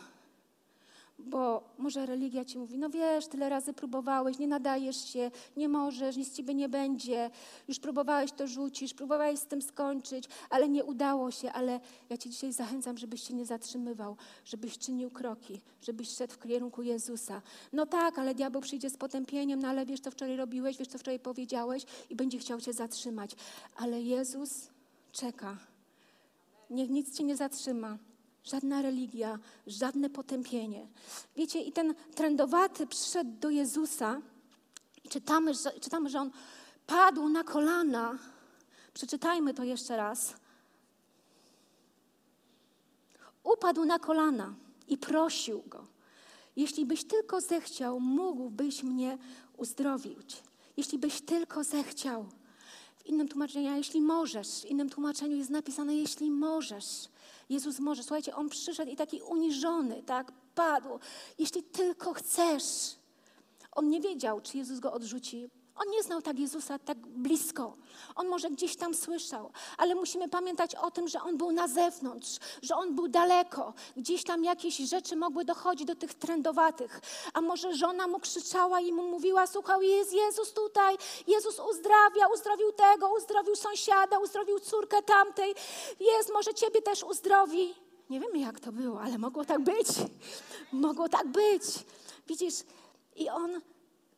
Bo 1.19 1.75
może 1.79 2.07
religia 2.07 2.45
ci 2.45 2.59
mówi, 2.59 2.79
no 2.79 2.91
wiesz, 2.91 3.27
tyle 3.27 3.49
razy 3.49 3.73
próbowałeś, 3.73 4.39
nie 4.39 4.49
nadajesz 4.49 5.05
się, 5.05 5.31
nie 5.57 5.69
możesz, 5.69 6.17
nic 6.17 6.29
z 6.29 6.37
ciebie 6.37 6.55
nie 6.55 6.69
będzie, 6.69 7.31
już 7.69 7.79
próbowałeś 7.79 8.33
to 8.33 8.47
rzucić, 8.47 8.95
próbowałeś 8.95 9.39
z 9.39 9.47
tym 9.47 9.63
skończyć, 9.63 10.25
ale 10.51 10.69
nie 10.69 10.85
udało 10.85 11.31
się, 11.31 11.53
ale 11.53 11.81
ja 12.11 12.17
cię 12.17 12.31
dzisiaj 12.31 12.53
zachęcam, 12.53 12.99
żebyś 12.99 13.29
się 13.29 13.35
nie 13.35 13.47
zatrzymywał, 13.47 14.17
żebyś 14.45 14.79
czynił 14.79 15.11
kroki, 15.11 15.61
żebyś 15.83 16.09
szedł 16.09 16.35
w 16.35 16.39
kierunku 16.39 16.83
Jezusa. 16.83 17.43
No 17.73 17.87
tak, 17.87 18.19
ale 18.19 18.35
diabeł 18.35 18.63
przyjdzie 18.63 18.91
z 18.91 18.97
potępieniem, 18.97 19.61
no 19.61 19.69
ale 19.69 19.87
wiesz, 19.87 20.01
co 20.01 20.11
wczoraj 20.11 20.37
robiłeś, 20.37 20.77
wiesz, 20.77 20.89
co 20.89 20.99
wczoraj 20.99 21.21
powiedziałeś 21.21 21.87
i 22.11 22.17
będzie 22.17 22.39
chciał 22.39 22.61
cię 22.61 22.73
zatrzymać. 22.73 23.37
Ale 23.77 24.03
Jezus 24.03 24.69
czeka. 25.13 25.57
Niech 26.71 26.91
nic 26.91 27.17
cię 27.17 27.25
nie 27.25 27.37
zatrzyma 27.37 27.99
żadna 28.49 28.83
religia, 28.83 29.39
żadne 29.67 30.11
potępienie. 30.11 30.87
Wiecie, 31.37 31.61
i 31.61 31.73
ten 31.73 31.95
trendowaty 32.15 32.87
przyszedł 32.87 33.31
do 33.41 33.51
Jezusa 33.51 34.21
i 35.05 35.09
czytamy, 35.09 35.55
że, 35.55 35.73
czytamy, 35.81 36.11
że 36.11 36.21
on 36.21 36.31
padł 36.87 37.29
na 37.29 37.45
kolana. 37.45 38.19
Przeczytajmy 38.95 39.55
to 39.55 39.65
jeszcze 39.65 39.97
raz. 39.97 40.35
Upadł 43.45 43.85
na 43.85 43.99
kolana 43.99 44.55
i 44.89 44.99
prosił 44.99 45.63
go. 45.67 45.87
Jeśli 46.57 46.87
byś 46.87 47.05
tylko 47.05 47.41
zechciał, 47.41 48.01
mógłbyś 48.01 48.83
mnie 48.83 49.19
uzdrowić. 49.57 50.43
Jeśli 50.77 50.99
byś 50.99 51.21
tylko 51.21 51.65
zechciał. 51.65 52.27
W 52.97 53.07
innym 53.07 53.29
tłumaczeniu, 53.29 53.77
jeśli 53.77 54.01
możesz, 54.01 54.49
w 54.49 54.65
innym 54.65 54.91
tłumaczeniu 54.91 55.37
jest 55.37 55.51
napisane, 55.51 55.95
jeśli 55.95 56.31
możesz. 56.31 57.09
Jezus 57.49 57.79
może. 57.79 58.03
Słuchajcie, 58.03 58.37
On 58.37 58.49
przyszedł 58.49 58.91
i 58.91 58.97
taki 58.97 59.23
uniżony, 59.23 60.03
tak, 60.03 60.33
padł. 60.55 60.99
Jeśli 61.39 61.63
tylko 61.63 62.15
chcesz. 62.15 62.97
On 63.73 63.89
nie 63.89 64.01
wiedział, 64.01 64.41
czy 64.41 64.59
Jezus 64.59 64.81
go 64.81 64.93
odrzuci. 64.93 65.51
On 65.79 65.91
nie 65.91 66.03
znał 66.03 66.23
tak 66.23 66.39
Jezusa 66.39 66.79
tak 66.79 66.99
blisko. 66.99 67.77
On 68.15 68.29
może 68.29 68.51
gdzieś 68.51 68.77
tam 68.77 68.95
słyszał, 68.95 69.51
ale 69.77 69.95
musimy 69.95 70.29
pamiętać 70.29 70.75
o 70.75 70.91
tym, 70.91 71.09
że 71.09 71.23
on 71.23 71.37
był 71.37 71.53
na 71.53 71.69
zewnątrz, 71.69 72.37
że 72.63 72.77
on 72.77 72.95
był 72.95 73.09
daleko. 73.09 73.75
Gdzieś 73.97 74.25
tam 74.25 74.45
jakieś 74.45 74.77
rzeczy 74.77 75.17
mogły 75.17 75.45
dochodzić 75.45 75.87
do 75.87 75.95
tych 75.95 76.15
trędowatych. 76.15 77.01
A 77.35 77.41
może 77.41 77.75
żona 77.75 78.07
mu 78.07 78.21
krzyczała 78.21 78.81
i 78.81 78.93
mu 78.93 79.03
mówiła: 79.03 79.47
Słuchaj, 79.47 79.89
jest 79.89 80.13
Jezus 80.13 80.53
tutaj, 80.53 80.97
Jezus 81.27 81.61
uzdrawia, 81.71 82.27
uzdrowił 82.35 82.73
tego, 82.73 83.11
uzdrowił 83.19 83.57
sąsiada, 83.57 84.19
uzdrowił 84.19 84.61
córkę 84.61 85.03
tamtej. 85.03 85.55
Jest, 86.01 86.33
może 86.33 86.55
ciebie 86.55 86.83
też 86.83 87.05
uzdrowi. 87.05 87.75
Nie 88.11 88.21
wiemy, 88.21 88.39
jak 88.39 88.61
to 88.61 88.73
było, 88.73 89.01
ale 89.01 89.19
mogło 89.19 89.45
tak 89.45 89.61
być. 89.61 89.89
Mogło 90.73 91.09
tak 91.09 91.27
być. 91.27 91.63
Widzisz, 92.27 92.55
i 93.17 93.29
on 93.29 93.61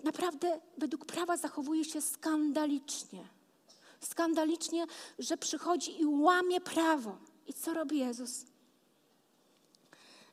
naprawdę 0.04 0.60
według 0.78 1.04
prawa 1.04 1.36
zachowuje 1.36 1.84
się 1.84 2.00
skandalicznie. 2.00 3.28
Skandalicznie, 4.00 4.86
że 5.18 5.36
przychodzi 5.36 6.00
i 6.00 6.06
łamie 6.06 6.60
prawo. 6.60 7.18
I 7.46 7.54
co 7.54 7.74
robi 7.74 7.98
Jezus? 7.98 8.44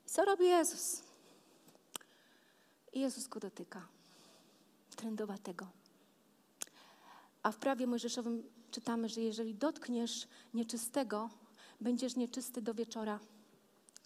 I 0.08 0.10
co 0.10 0.26
robi 0.26 0.46
Jezus? 0.46 1.02
I 2.94 3.00
Jezus 3.00 3.28
go 3.28 3.40
dotyka. 3.40 3.88
Trędowatego. 4.96 5.68
A 7.44 7.52
w 7.52 7.58
prawie 7.58 7.88
mojżeszowym 7.88 8.44
czytamy, 8.72 9.10
że 9.10 9.22
jeżeli 9.22 9.56
dotkniesz 9.56 10.28
nieczystego, 10.54 11.30
będziesz 11.82 12.16
nieczysty 12.16 12.62
do 12.62 12.74
wieczora. 12.74 13.20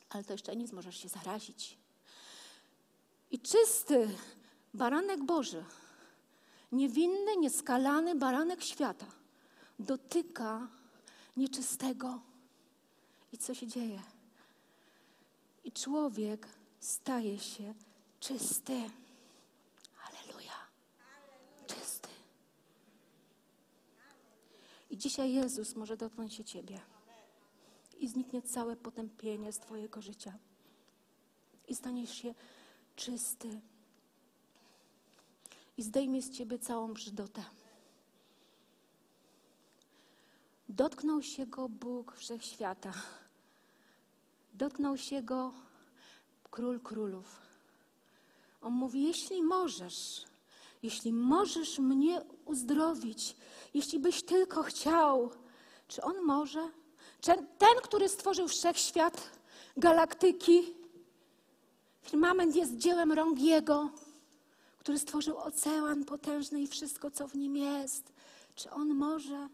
Ale 0.10 0.24
to 0.24 0.34
jeszcze 0.34 0.56
nic, 0.56 0.72
możesz 0.72 0.98
się 0.98 1.10
zarazić. 1.10 1.78
I 3.32 3.40
czysty 3.40 4.10
baranek 4.74 5.24
Boży, 5.24 5.64
niewinny, 6.72 7.38
nieskalany 7.38 8.16
baranek 8.16 8.64
świata, 8.64 9.06
dotyka 9.80 10.68
nieczystego. 11.38 12.20
I 13.34 13.38
co 13.38 13.54
się 13.54 13.68
dzieje? 13.68 14.02
I 15.64 15.72
człowiek 15.72 16.48
staje 16.80 17.40
się 17.40 17.74
czysty. 18.20 18.90
Aleluja. 20.10 20.54
Czysty. 21.68 22.10
I 24.90 24.98
dzisiaj 24.98 25.34
Jezus 25.34 25.76
może 25.76 25.98
dotknąć 25.98 26.34
się 26.34 26.44
Ciebie. 26.44 26.80
I 28.00 28.08
zniknie 28.08 28.42
całe 28.42 28.76
potępienie 28.76 29.52
z 29.52 29.60
Twojego 29.60 30.02
życia. 30.02 30.34
I 31.68 31.76
staniesz 31.76 32.14
się 32.14 32.34
czysty 32.96 33.62
i 35.78 35.84
zdejmie 35.84 36.22
z 36.22 36.30
ciebie 36.30 36.60
całą 36.60 36.94
brzydotę. 36.94 37.44
Dotknął 40.70 41.22
się 41.22 41.46
go 41.46 41.70
Bóg 41.70 42.16
wszechświata. 42.16 42.94
Dotknął 44.54 44.98
się 44.98 45.22
go 45.22 45.54
król 46.52 46.80
królów. 46.80 47.40
On 48.62 48.74
mówi: 48.74 49.04
Jeśli 49.04 49.44
możesz, 49.44 50.26
jeśli 50.84 51.14
możesz 51.14 51.80
mnie 51.80 52.22
uzdrowić, 52.46 53.36
jeśli 53.74 54.00
byś 54.00 54.24
tylko 54.24 54.64
chciał, 54.64 55.32
czy 55.88 56.02
on 56.02 56.22
może? 56.22 56.70
Czy 57.22 57.32
ten, 57.58 57.76
który 57.84 58.10
stworzył 58.10 58.48
wszechświat, 58.48 59.30
galaktyki, 59.78 60.74
firmament 62.02 62.56
jest 62.56 62.78
dziełem 62.78 63.12
rąk 63.12 63.40
Jego 63.40 63.90
który 64.82 65.00
stworzył 65.00 65.38
ocean 65.38 66.06
potężny 66.06 66.62
i 66.62 66.68
wszystko, 66.68 67.12
co 67.12 67.28
w 67.28 67.36
nim 67.36 67.58
jest. 67.58 68.14
Czy 68.56 68.72
On 68.72 68.94
może 68.94 69.50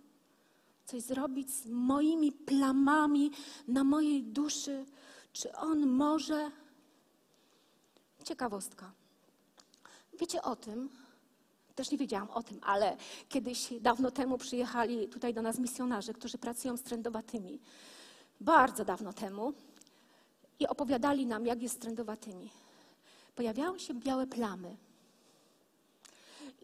coś 0.86 1.02
zrobić 1.02 1.52
z 1.52 1.66
moimi 1.66 2.32
plamami 2.32 3.32
na 3.68 3.84
mojej 3.84 4.24
duszy? 4.24 4.86
Czy 5.34 5.56
On 5.56 5.88
może? 5.88 6.52
Ciekawostka. 8.24 8.92
Wiecie 10.20 10.42
o 10.42 10.56
tym, 10.56 10.90
też 11.76 11.92
nie 11.92 11.98
wiedziałam 11.98 12.30
o 12.30 12.44
tym, 12.44 12.60
ale 12.64 12.98
kiedyś 13.30 13.74
dawno 13.82 14.12
temu 14.12 14.38
przyjechali 14.38 15.08
tutaj 15.08 15.34
do 15.34 15.42
nas 15.42 15.60
misjonarze, 15.60 16.14
którzy 16.14 16.38
pracują 16.38 16.78
z 16.78 16.84
trędowatymi. 16.84 17.60
Bardzo 18.42 18.86
dawno 18.86 19.14
temu. 19.14 19.54
I 20.60 20.68
opowiadali 20.68 21.26
nam, 21.26 21.46
jak 21.46 21.62
jest 21.62 21.76
z 21.76 21.80
trędowatymi. 21.80 22.50
Pojawiały 23.36 23.80
się 23.80 23.94
białe 23.94 24.28
plamy. 24.28 24.78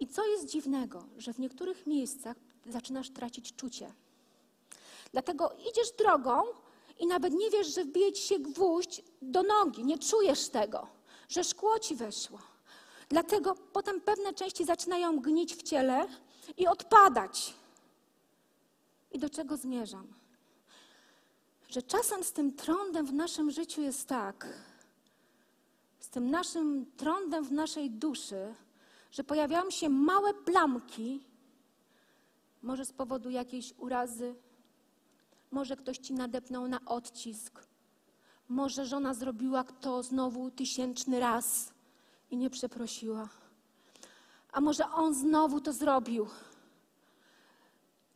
I 0.04 0.08
co 0.08 0.26
jest 0.26 0.46
dziwnego, 0.46 1.06
że 1.18 1.34
w 1.34 1.39
niektórych 1.39 1.88
miejscach 1.88 2.38
zaczynasz 2.66 3.10
tracić 3.10 3.56
czucie. 3.56 3.94
Dlatego 5.12 5.56
idziesz 5.70 5.92
drogą 5.92 6.42
i 7.00 7.08
nawet 7.08 7.34
nie 7.34 7.50
wiesz, 7.50 7.76
że 7.76 7.84
wbije 7.84 8.13
ci 8.13 8.24
się 8.24 8.39
gwóźdź 8.39 9.02
do 9.22 9.44
nogi, 9.44 9.84
nie 9.84 9.98
czujesz 9.98 10.50
tego, 10.50 10.88
że 11.30 11.44
szkło 11.44 11.80
ci 11.80 11.96
weszło. 11.96 12.39
Dlatego 13.10 13.56
potem 13.74 14.02
pewne 14.02 14.34
części 14.34 14.66
zaczynają 14.66 15.20
gnić 15.20 15.56
w 15.56 15.63
ciele 15.63 16.08
i 16.58 16.68
odpadać. 16.68 17.54
I 19.12 19.20
do 19.20 19.30
czego 19.30 19.58
zmierzam? 19.58 20.08
Że 21.70 21.82
czasem 21.82 22.24
z 22.24 22.32
tym 22.32 22.54
trądem 22.54 23.06
w 23.06 23.13
naszym 23.13 23.52
życiu 23.52 23.82
jest 23.82 24.08
tak, 24.08 24.48
z 26.00 26.10
tym 26.10 26.32
naszym 26.32 26.86
trądem 26.98 27.44
w 27.44 27.52
naszej 27.52 27.92
duszy, 27.92 28.56
że 29.13 29.23
pojawiają 29.23 29.69
się 29.69 29.89
małe 29.89 30.34
plamki, 30.34 31.23
może 32.62 32.86
z 32.86 32.93
powodu 32.93 33.30
jakiejś 33.30 33.73
urazy, 33.78 34.36
może 35.52 35.78
ktoś 35.78 35.97
ci 35.97 36.13
nadepnął 36.13 36.67
na 36.67 36.86
odcisk, 36.86 37.67
może 38.49 38.86
żona 38.86 39.13
zrobiła 39.13 39.63
to 39.63 40.04
znowu 40.04 40.52
tysięczny 40.52 41.19
raz 41.19 41.73
i 42.32 42.38
nie 42.38 42.49
przeprosiła, 42.49 43.30
a 44.52 44.62
może 44.62 44.89
on 44.89 45.13
znowu 45.13 45.62
to 45.62 45.73
zrobił. 45.73 46.28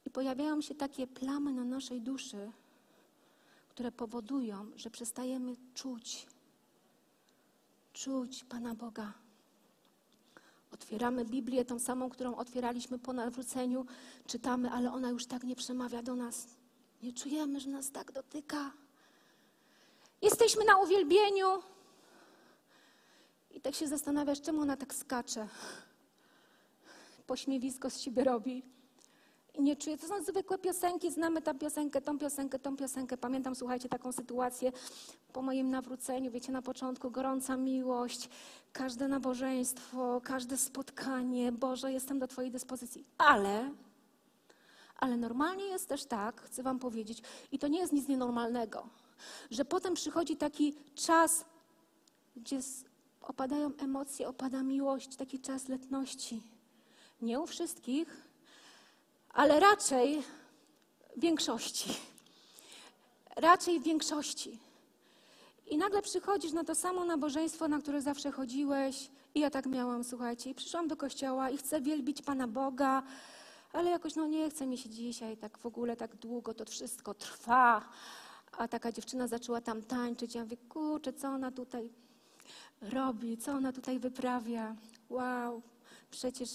I 0.06 0.10
pojawiają 0.10 0.62
się 0.62 0.76
takie 0.76 1.08
plamy 1.08 1.54
na 1.54 1.64
naszej 1.64 2.02
duszy, 2.02 2.52
które 3.70 3.92
powodują, 3.92 4.72
że 4.76 4.90
przestajemy 4.90 5.56
czuć, 5.74 6.28
czuć 7.94 8.44
Pana 8.44 8.76
Boga. 8.76 9.27
Otwieramy 10.72 11.26
Biblię, 11.26 11.66
tą 11.66 11.80
samą, 11.80 12.10
którą 12.10 12.36
otwieraliśmy 12.36 13.00
po 13.00 13.14
nawróceniu, 13.14 13.86
czytamy, 14.28 14.72
ale 14.72 14.92
ona 14.92 15.10
już 15.10 15.26
tak 15.26 15.44
nie 15.44 15.56
przemawia 15.56 16.04
do 16.04 16.16
nas. 16.16 16.48
Nie 17.04 17.14
czujemy, 17.14 17.60
że 17.60 17.70
nas 17.70 17.92
tak 17.92 18.12
dotyka. 18.12 18.72
Jesteśmy 20.22 20.66
na 20.66 20.78
uwielbieniu 20.78 21.48
i 23.52 23.62
tak 23.62 23.76
się 23.76 23.88
zastanawiasz, 23.88 24.42
czemu 24.42 24.62
ona 24.62 24.78
tak 24.78 24.94
skacze. 24.94 25.48
Pośmiewisko 27.28 27.90
z 27.90 28.00
siebie 28.00 28.24
robi 28.24 28.64
nie 29.60 29.76
czuję. 29.76 29.98
To 29.98 30.08
są 30.08 30.24
zwykłe 30.24 30.58
piosenki, 30.58 31.12
znamy 31.12 31.42
tę 31.42 31.56
piosenkę, 31.56 32.02
tą 32.02 32.18
piosenkę, 32.18 32.60
tą 32.60 32.78
piosenkę. 32.78 33.18
Pamiętam, 33.18 33.56
słuchajcie, 33.56 33.90
taką 33.90 34.12
sytuację 34.12 34.72
po 35.34 35.42
moim 35.42 35.70
nawróceniu, 35.70 36.32
wiecie, 36.32 36.52
na 36.52 36.62
początku 36.62 37.12
gorąca 37.12 37.58
miłość, 37.58 38.30
każde 38.74 39.08
nabożeństwo, 39.08 40.22
każde 40.24 40.58
spotkanie. 40.58 41.52
Boże, 41.52 41.92
jestem 41.92 42.20
do 42.20 42.28
Twojej 42.28 42.52
dyspozycji. 42.52 43.06
Ale, 43.18 43.72
ale 44.98 45.18
normalnie 45.18 45.66
jest 45.66 45.90
też 45.90 46.06
tak, 46.06 46.42
chcę 46.42 46.64
Wam 46.64 46.80
powiedzieć, 46.80 47.22
i 47.52 47.60
to 47.60 47.68
nie 47.68 47.80
jest 47.80 47.94
nic 47.94 48.08
nienormalnego, 48.08 48.88
że 49.52 49.66
potem 49.66 49.94
przychodzi 49.94 50.36
taki 50.36 50.76
czas, 50.96 51.46
gdzie 52.36 52.60
opadają 53.22 53.72
emocje, 53.78 54.28
opada 54.28 54.64
miłość, 54.64 55.16
taki 55.16 55.40
czas 55.40 55.68
letności. 55.68 56.44
Nie 57.22 57.40
u 57.40 57.48
wszystkich, 57.48 58.27
ale 59.38 59.60
raczej 59.60 60.24
większości. 61.18 61.90
Raczej 63.36 63.80
większości. 63.80 64.60
I 65.68 65.78
nagle 65.78 66.02
przychodzisz 66.02 66.52
na 66.52 66.64
to 66.64 66.76
samo 66.76 67.06
nabożeństwo, 67.06 67.68
na 67.68 67.80
które 67.80 68.02
zawsze 68.02 68.32
chodziłeś. 68.32 69.10
I 69.36 69.40
ja 69.40 69.50
tak 69.50 69.66
miałam, 69.66 70.04
słuchajcie. 70.04 70.50
I 70.50 70.56
przyszłam 70.56 70.88
do 70.88 70.98
kościoła 70.98 71.50
i 71.50 71.58
chcę 71.58 71.82
wielbić 71.82 72.22
Pana 72.22 72.48
Boga, 72.48 73.04
ale 73.74 73.90
jakoś 73.90 74.16
no 74.16 74.28
nie 74.28 74.50
chce 74.50 74.68
mi 74.68 74.78
się 74.78 74.90
dzisiaj 74.90 75.38
tak 75.38 75.58
w 75.58 75.66
ogóle 75.66 75.96
tak 75.96 76.16
długo 76.16 76.54
to 76.54 76.66
wszystko 76.66 77.14
trwa. 77.14 77.90
A 78.52 78.68
taka 78.68 78.92
dziewczyna 78.92 79.28
zaczęła 79.28 79.62
tam 79.62 79.82
tańczyć. 79.82 80.36
Ja 80.36 80.44
mówię, 80.44 80.58
kurczę, 80.70 81.14
co 81.14 81.28
ona 81.28 81.52
tutaj 81.52 81.90
robi, 82.82 83.38
co 83.38 83.52
ona 83.52 83.72
tutaj 83.74 84.00
wyprawia. 84.00 84.76
Wow, 85.10 85.62
przecież 86.12 86.50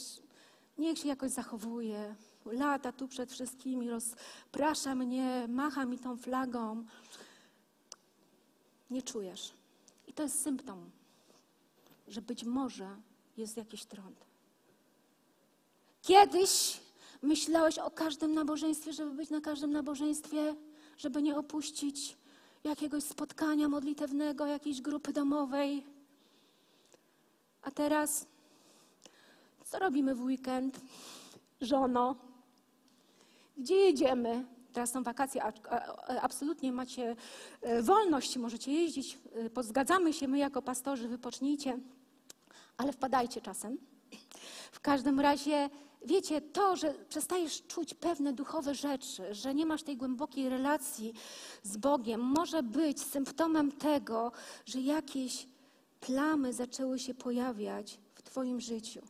niech 0.78 0.98
się 0.98 1.08
jakoś 1.08 1.30
zachowuje. 1.30 2.14
Lata 2.44 2.92
tu 2.92 3.08
przed 3.08 3.32
wszystkimi, 3.32 3.90
rozprasza 3.90 4.94
mnie, 4.94 5.46
macha 5.48 5.84
mi 5.84 5.98
tą 5.98 6.16
flagą. 6.16 6.84
Nie 8.90 9.02
czujesz. 9.02 9.52
I 10.06 10.12
to 10.12 10.22
jest 10.22 10.42
symptom, 10.42 10.90
że 12.08 12.22
być 12.22 12.44
może 12.44 12.96
jest 13.36 13.56
jakiś 13.56 13.84
trąd. 13.84 14.24
Kiedyś 16.02 16.80
myślałeś 17.22 17.78
o 17.78 17.90
każdym 17.90 18.34
nabożeństwie, 18.34 18.92
żeby 18.92 19.10
być 19.10 19.30
na 19.30 19.40
każdym 19.40 19.72
nabożeństwie, 19.72 20.54
żeby 20.98 21.22
nie 21.22 21.36
opuścić 21.36 22.16
jakiegoś 22.64 23.04
spotkania 23.04 23.68
modlitewnego, 23.68 24.46
jakiejś 24.46 24.80
grupy 24.80 25.12
domowej. 25.12 25.86
A 27.62 27.70
teraz 27.70 28.26
co 29.64 29.78
robimy 29.78 30.14
w 30.14 30.24
weekend? 30.24 30.80
Żono, 31.60 32.16
gdzie 33.56 33.74
jedziemy? 33.74 34.44
Teraz 34.72 34.92
są 34.92 35.02
wakacje, 35.02 35.42
absolutnie 36.22 36.72
macie 36.72 37.16
e, 37.60 37.82
wolność, 37.82 38.36
możecie 38.36 38.72
jeździć, 38.72 39.18
e, 39.32 39.50
pozgadzamy 39.50 40.12
się, 40.12 40.28
my 40.28 40.38
jako 40.38 40.62
pastorzy, 40.62 41.08
wypocznijcie, 41.08 41.78
ale 42.76 42.92
wpadajcie 42.92 43.40
czasem. 43.40 43.78
W 44.72 44.80
każdym 44.80 45.20
razie, 45.20 45.70
wiecie, 46.04 46.40
to, 46.40 46.76
że 46.76 46.94
przestajesz 47.08 47.62
czuć 47.66 47.94
pewne 47.94 48.32
duchowe 48.32 48.74
rzeczy, 48.74 49.34
że 49.34 49.54
nie 49.54 49.66
masz 49.66 49.82
tej 49.82 49.96
głębokiej 49.96 50.48
relacji 50.48 51.14
z 51.62 51.76
Bogiem, 51.76 52.20
może 52.20 52.62
być 52.62 53.02
symptomem 53.02 53.72
tego, 53.72 54.32
że 54.66 54.80
jakieś 54.80 55.46
plamy 56.00 56.52
zaczęły 56.52 56.98
się 56.98 57.14
pojawiać 57.14 57.98
w 58.14 58.22
Twoim 58.22 58.60
życiu. 58.60 59.00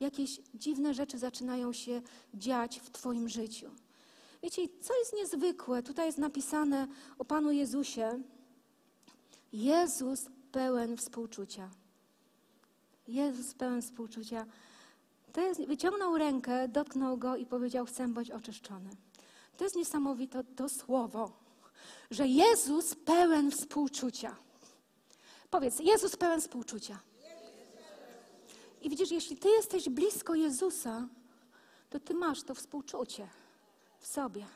Jakieś 0.00 0.40
dziwne 0.54 0.94
rzeczy 0.94 1.18
zaczynają 1.18 1.72
się 1.72 2.02
dziać 2.34 2.80
w 2.80 2.90
Twoim 2.90 3.28
życiu. 3.28 3.70
Wiecie, 4.42 4.62
co 4.80 4.98
jest 4.98 5.12
niezwykłe? 5.12 5.82
Tutaj 5.82 6.06
jest 6.06 6.18
napisane 6.18 6.86
o 7.18 7.24
Panu 7.24 7.52
Jezusie. 7.52 8.22
Jezus 9.52 10.26
pełen 10.52 10.96
współczucia. 10.96 11.70
Jezus 13.08 13.54
pełen 13.54 13.82
współczucia. 13.82 14.46
To 15.32 15.40
jest, 15.40 15.64
wyciągnął 15.64 16.18
rękę, 16.18 16.68
dotknął 16.68 17.18
go 17.18 17.36
i 17.36 17.46
powiedział: 17.46 17.86
Chcę 17.86 18.08
być 18.08 18.30
oczyszczony. 18.30 18.90
To 19.56 19.64
jest 19.64 19.76
niesamowite 19.76 20.44
to 20.44 20.68
słowo, 20.68 21.32
że 22.10 22.26
Jezus 22.28 22.94
pełen 22.94 23.50
współczucia. 23.50 24.36
Powiedz, 25.50 25.80
Jezus 25.80 26.16
pełen 26.16 26.40
współczucia. 26.40 26.98
I 28.82 28.90
widzisz, 28.90 29.10
jeśli 29.10 29.36
ty 29.36 29.48
jesteś 29.48 29.88
blisko 29.88 30.34
Jezusa, 30.34 31.08
to 31.90 32.00
ty 32.00 32.14
masz 32.14 32.42
to 32.42 32.54
współczucie 32.54 33.28
w 33.98 34.06
sobie. 34.06 34.46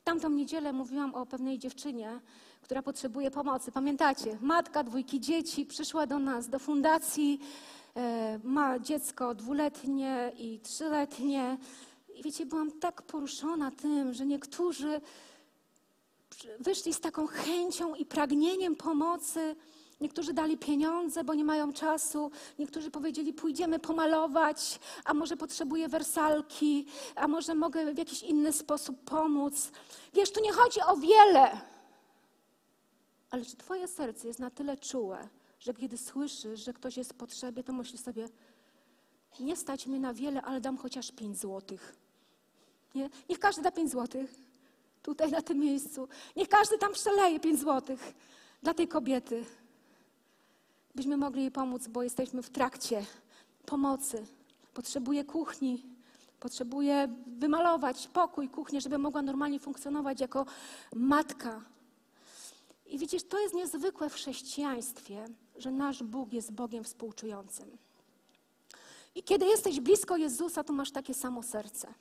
W 0.00 0.04
tamtą 0.04 0.30
niedzielę 0.30 0.72
mówiłam 0.72 1.14
o 1.14 1.26
pewnej 1.26 1.58
dziewczynie, 1.58 2.20
która 2.62 2.82
potrzebuje 2.82 3.30
pomocy. 3.30 3.72
Pamiętacie, 3.72 4.38
matka 4.40 4.84
dwójki 4.84 5.20
dzieci 5.20 5.66
przyszła 5.66 6.06
do 6.06 6.18
nas, 6.18 6.48
do 6.48 6.58
fundacji, 6.58 7.40
e, 7.96 8.40
ma 8.44 8.78
dziecko 8.78 9.34
dwuletnie 9.34 10.32
i 10.38 10.60
trzyletnie. 10.60 11.58
I 12.14 12.22
wiecie, 12.22 12.46
byłam 12.46 12.72
tak 12.72 13.02
poruszona 13.02 13.70
tym, 13.70 14.14
że 14.14 14.26
niektórzy 14.26 15.00
wyszli 16.60 16.94
z 16.94 17.00
taką 17.00 17.26
chęcią 17.26 17.94
i 17.94 18.06
pragnieniem 18.06 18.76
pomocy. 18.76 19.56
Niektórzy 20.00 20.32
dali 20.32 20.58
pieniądze, 20.58 21.24
bo 21.24 21.34
nie 21.34 21.44
mają 21.44 21.72
czasu. 21.72 22.30
Niektórzy 22.58 22.90
powiedzieli, 22.90 23.32
pójdziemy 23.32 23.78
pomalować, 23.78 24.80
a 25.04 25.14
może 25.14 25.36
potrzebuję 25.36 25.88
wersalki, 25.88 26.86
a 27.14 27.28
może 27.28 27.54
mogę 27.54 27.94
w 27.94 27.98
jakiś 27.98 28.22
inny 28.22 28.52
sposób 28.52 29.04
pomóc. 29.04 29.70
Wiesz, 30.14 30.32
tu 30.32 30.40
nie 30.42 30.52
chodzi 30.52 30.80
o 30.80 30.96
wiele. 30.96 31.60
Ale 33.30 33.44
czy 33.44 33.56
Twoje 33.56 33.88
serce 33.88 34.28
jest 34.28 34.40
na 34.40 34.50
tyle 34.50 34.76
czułe, 34.76 35.28
że 35.60 35.74
kiedy 35.74 35.98
słyszysz, 35.98 36.60
że 36.60 36.72
ktoś 36.72 36.96
jest 36.96 37.12
w 37.12 37.16
potrzebie, 37.16 37.64
to 37.64 37.72
myślisz 37.72 38.00
sobie, 38.00 38.28
nie 39.40 39.56
stać 39.56 39.86
mnie 39.86 40.00
na 40.00 40.14
wiele, 40.14 40.42
ale 40.42 40.60
dam 40.60 40.76
chociaż 40.76 41.12
pięć 41.12 41.38
złotych. 41.38 41.96
Nie? 42.94 43.10
Niech 43.28 43.38
każdy 43.38 43.62
da 43.62 43.70
pięć 43.70 43.90
złotych 43.90 44.34
tutaj 45.02 45.30
na 45.30 45.42
tym 45.42 45.58
miejscu. 45.58 46.08
Niech 46.36 46.48
każdy 46.48 46.78
tam 46.78 46.92
przeleje 46.92 47.40
pięć 47.40 47.60
złotych 47.60 48.14
dla 48.62 48.74
tej 48.74 48.88
kobiety. 48.88 49.44
Byśmy 50.96 51.16
mogli 51.16 51.40
jej 51.40 51.50
pomóc, 51.50 51.88
bo 51.88 52.02
jesteśmy 52.02 52.42
w 52.42 52.50
trakcie 52.50 53.06
pomocy. 53.66 54.26
Potrzebuje 54.74 55.24
kuchni, 55.24 55.82
potrzebuje 56.40 57.08
wymalować 57.26 58.08
pokój, 58.08 58.48
kuchnię, 58.48 58.80
żeby 58.80 58.98
mogła 58.98 59.22
normalnie 59.22 59.60
funkcjonować 59.60 60.20
jako 60.20 60.46
matka. 60.94 61.60
I 62.86 62.98
widzisz, 62.98 63.22
to 63.22 63.40
jest 63.40 63.54
niezwykłe 63.54 64.10
w 64.10 64.14
chrześcijaństwie, 64.14 65.24
że 65.56 65.70
nasz 65.70 66.02
Bóg 66.02 66.32
jest 66.32 66.52
Bogiem 66.52 66.84
współczującym. 66.84 67.78
I 69.14 69.22
kiedy 69.22 69.46
jesteś 69.46 69.80
blisko 69.80 70.16
Jezusa, 70.16 70.64
to 70.64 70.72
masz 70.72 70.90
takie 70.90 71.14
samo 71.14 71.42
serce. 71.42 71.94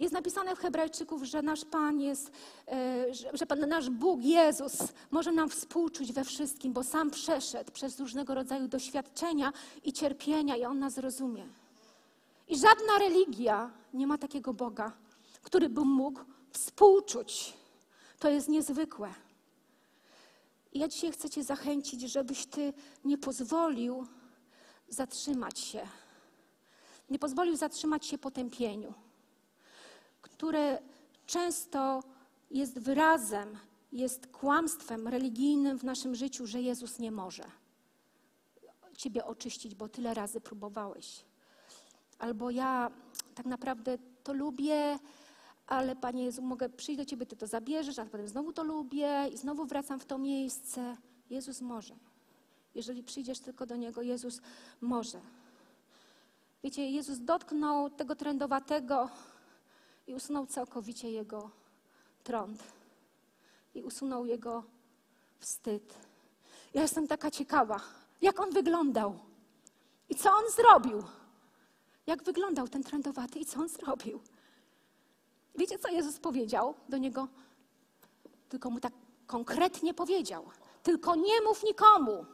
Jest 0.00 0.14
napisane 0.14 0.56
w 0.56 0.58
Hebrajczyków, 0.58 1.22
że 1.22 1.42
nasz 1.42 1.64
Pan 1.64 2.00
jest, 2.00 2.30
e, 2.68 3.06
że 3.32 3.46
Pan, 3.46 3.60
nasz 3.60 3.90
Bóg, 3.90 4.22
Jezus, 4.22 4.78
może 5.10 5.32
nam 5.32 5.50
współczuć 5.50 6.12
we 6.12 6.24
wszystkim, 6.24 6.72
bo 6.72 6.84
sam 6.84 7.10
przeszedł 7.10 7.72
przez 7.72 8.00
różnego 8.00 8.34
rodzaju 8.34 8.68
doświadczenia 8.68 9.52
i 9.84 9.92
cierpienia 9.92 10.56
i 10.56 10.64
On 10.64 10.78
nas 10.78 10.98
rozumie. 10.98 11.48
I 12.48 12.58
żadna 12.58 12.98
religia 12.98 13.70
nie 13.94 14.06
ma 14.06 14.18
takiego 14.18 14.54
Boga, 14.54 14.92
który 15.42 15.68
by 15.68 15.84
mógł 15.84 16.20
współczuć. 16.50 17.52
To 18.18 18.30
jest 18.30 18.48
niezwykłe. 18.48 19.14
I 20.72 20.78
ja 20.78 20.88
dzisiaj 20.88 21.12
chcę 21.12 21.30
Cię 21.30 21.44
zachęcić, 21.44 22.00
żebyś 22.00 22.46
Ty 22.46 22.72
nie 23.04 23.18
pozwolił 23.18 24.06
zatrzymać 24.88 25.58
się. 25.58 25.88
Nie 27.10 27.18
pozwolił 27.18 27.56
zatrzymać 27.56 28.06
się 28.06 28.18
potępieniu 28.18 28.94
które 30.40 30.78
często 31.26 32.02
jest 32.50 32.78
wyrazem, 32.78 33.58
jest 33.92 34.26
kłamstwem 34.26 35.08
religijnym 35.08 35.78
w 35.78 35.84
naszym 35.84 36.14
życiu, 36.14 36.46
że 36.46 36.60
Jezus 36.60 36.98
nie 36.98 37.12
może 37.12 37.44
Ciebie 38.96 39.24
oczyścić, 39.24 39.74
bo 39.74 39.88
tyle 39.88 40.14
razy 40.14 40.40
próbowałeś. 40.40 41.24
Albo 42.18 42.50
ja 42.50 42.90
tak 43.34 43.46
naprawdę 43.46 43.98
to 44.24 44.32
lubię, 44.32 44.98
ale 45.66 45.96
Panie 45.96 46.24
Jezu, 46.24 46.42
mogę 46.42 46.68
przyjść 46.68 46.98
do 46.98 47.04
Ciebie, 47.04 47.26
Ty 47.26 47.36
to 47.36 47.46
zabierzesz, 47.46 47.98
a 47.98 48.04
potem 48.04 48.28
znowu 48.28 48.52
to 48.52 48.64
lubię 48.64 49.28
i 49.32 49.36
znowu 49.36 49.66
wracam 49.66 50.00
w 50.00 50.04
to 50.04 50.18
miejsce. 50.18 50.96
Jezus 51.30 51.60
może. 51.60 51.94
Jeżeli 52.74 53.02
przyjdziesz 53.02 53.38
tylko 53.38 53.66
do 53.66 53.76
Niego, 53.76 54.02
Jezus 54.02 54.40
może. 54.80 55.20
Wiecie, 56.64 56.90
Jezus 56.90 57.18
dotknął 57.18 57.90
tego 57.90 58.16
trendowatego 58.16 59.08
i 60.10 60.14
usunął 60.14 60.46
całkowicie 60.46 61.10
jego 61.10 61.50
trąd 62.24 62.62
i 63.74 63.82
usunął 63.82 64.26
jego 64.26 64.64
wstyd. 65.38 65.94
Ja 66.74 66.82
jestem 66.82 67.08
taka 67.08 67.30
ciekawa, 67.30 67.80
jak 68.22 68.40
on 68.40 68.50
wyglądał 68.50 69.18
i 70.08 70.14
co 70.14 70.30
on 70.30 70.44
zrobił. 70.56 71.02
Jak 72.06 72.22
wyglądał 72.22 72.68
ten 72.68 72.82
trędowaty 72.82 73.38
i 73.38 73.46
co 73.46 73.60
on 73.60 73.68
zrobił. 73.68 74.20
Wiecie, 75.54 75.78
co 75.78 75.88
Jezus 75.88 76.18
powiedział 76.18 76.74
do 76.88 76.98
niego? 76.98 77.28
Tylko 78.48 78.70
mu 78.70 78.80
tak 78.80 78.92
konkretnie 79.26 79.94
powiedział. 79.94 80.50
Tylko 80.82 81.16
nie 81.16 81.40
mów 81.40 81.62
nikomu. 81.64 82.26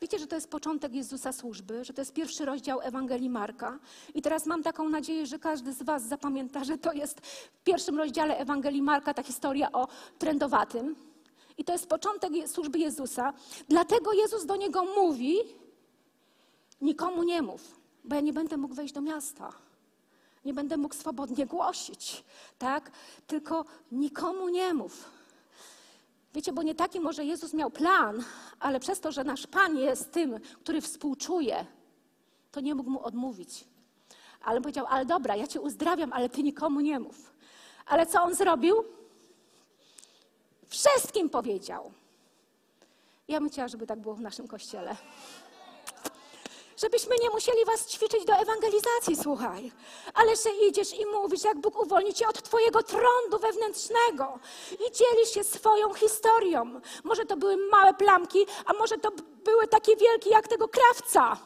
Wiecie, 0.00 0.18
że 0.18 0.26
to 0.26 0.34
jest 0.34 0.50
początek 0.50 0.94
Jezusa 0.94 1.32
służby, 1.32 1.84
że 1.84 1.92
to 1.92 2.00
jest 2.00 2.12
pierwszy 2.12 2.44
rozdział 2.44 2.80
Ewangelii 2.80 3.30
Marka. 3.30 3.78
I 4.14 4.22
teraz 4.22 4.46
mam 4.46 4.62
taką 4.62 4.88
nadzieję, 4.88 5.26
że 5.26 5.38
każdy 5.38 5.72
z 5.72 5.82
Was 5.82 6.02
zapamięta, 6.08 6.64
że 6.64 6.78
to 6.78 6.92
jest 6.92 7.20
w 7.26 7.62
pierwszym 7.64 7.98
rozdziale 7.98 8.38
Ewangelii 8.38 8.82
Marka 8.82 9.14
ta 9.14 9.22
historia 9.22 9.72
o 9.72 9.88
trędowatym. 10.18 10.96
I 11.58 11.64
to 11.64 11.72
jest 11.72 11.86
początek 11.86 12.32
służby 12.46 12.78
Jezusa. 12.78 13.32
Dlatego 13.68 14.12
Jezus 14.12 14.46
do 14.46 14.56
niego 14.56 14.84
mówi: 14.84 15.38
Nikomu 16.80 17.22
nie 17.22 17.42
mów, 17.42 17.80
bo 18.04 18.14
ja 18.14 18.20
nie 18.20 18.32
będę 18.32 18.56
mógł 18.56 18.74
wejść 18.74 18.94
do 18.94 19.00
miasta. 19.00 19.52
Nie 20.44 20.54
będę 20.54 20.76
mógł 20.76 20.94
swobodnie 20.94 21.46
głosić, 21.46 22.24
tak? 22.58 22.90
Tylko 23.26 23.64
nikomu 23.92 24.48
nie 24.48 24.74
mów. 24.74 25.15
Wiecie, 26.36 26.52
bo 26.52 26.62
nie 26.62 26.74
taki 26.74 27.00
może 27.00 27.24
Jezus 27.24 27.54
miał 27.54 27.70
plan, 27.70 28.24
ale 28.60 28.80
przez 28.80 29.00
to, 29.00 29.12
że 29.12 29.24
nasz 29.24 29.46
Pan 29.46 29.76
jest 29.76 30.12
tym, 30.12 30.40
który 30.60 30.80
współczuje, 30.80 31.66
to 32.52 32.60
nie 32.60 32.74
mógł 32.74 32.90
mu 32.90 33.04
odmówić. 33.04 33.64
Ale 34.44 34.60
powiedział, 34.60 34.86
ale 34.88 35.06
dobra, 35.06 35.36
ja 35.36 35.46
cię 35.46 35.60
uzdrawiam, 35.60 36.12
ale 36.12 36.28
ty 36.28 36.42
nikomu 36.42 36.80
nie 36.80 37.00
mów. 37.00 37.32
Ale 37.86 38.06
co 38.06 38.22
on 38.22 38.34
zrobił? 38.34 38.84
Wszystkim 40.66 41.30
powiedział. 41.30 41.92
Ja 43.28 43.40
bym 43.40 43.50
chciała, 43.50 43.68
żeby 43.68 43.86
tak 43.86 44.00
było 44.00 44.14
w 44.14 44.20
naszym 44.20 44.48
kościele. 44.48 44.96
Żebyśmy 46.76 47.16
nie 47.22 47.30
musieli 47.30 47.64
was 47.64 47.86
ćwiczyć 47.86 48.24
do 48.24 48.32
ewangelizacji, 48.32 49.16
słuchaj. 49.22 49.72
Ale 50.14 50.36
że 50.36 50.50
idziesz 50.68 50.98
i 50.98 51.06
mówisz, 51.06 51.44
jak 51.44 51.58
Bóg 51.60 51.82
uwolni 51.82 52.14
cię 52.14 52.28
od 52.28 52.42
twojego 52.42 52.82
trądu 52.82 53.38
wewnętrznego 53.40 54.38
i 54.72 54.92
dzielisz 54.92 55.30
się 55.34 55.44
swoją 55.44 55.94
historią. 55.94 56.80
Może 57.04 57.26
to 57.26 57.36
były 57.36 57.56
małe 57.56 57.94
plamki, 57.94 58.46
a 58.66 58.72
może 58.72 58.98
to 58.98 59.10
były 59.44 59.68
takie 59.68 59.96
wielkie 59.96 60.30
jak 60.30 60.48
tego 60.48 60.68
krawca. 60.68 61.36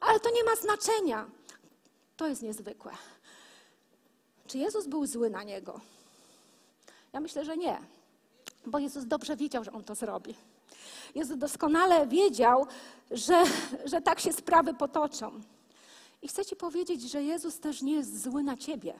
Ale 0.00 0.20
to 0.20 0.30
nie 0.30 0.44
ma 0.44 0.56
znaczenia. 0.56 1.26
To 2.16 2.26
jest 2.26 2.42
niezwykłe. 2.42 2.92
Czy 4.46 4.58
Jezus 4.58 4.86
był 4.86 5.06
zły 5.06 5.30
na 5.30 5.42
niego? 5.42 5.80
Ja 7.12 7.20
myślę, 7.20 7.44
że 7.44 7.56
nie, 7.56 7.80
bo 8.66 8.78
Jezus 8.78 9.04
dobrze 9.04 9.36
wiedział, 9.36 9.64
że 9.64 9.72
on 9.72 9.84
to 9.84 9.94
zrobi. 9.94 10.34
Jezus 11.14 11.38
doskonale 11.38 12.06
wiedział, 12.06 12.66
że, 13.10 13.44
że 13.84 14.00
tak 14.00 14.20
się 14.20 14.32
sprawy 14.32 14.74
potoczą. 14.74 15.40
I 16.22 16.28
chcę 16.28 16.44
Ci 16.44 16.56
powiedzieć, 16.56 17.02
że 17.02 17.22
Jezus 17.22 17.60
też 17.60 17.82
nie 17.82 17.92
jest 17.92 18.22
zły 18.22 18.42
na 18.42 18.56
Ciebie. 18.56 18.94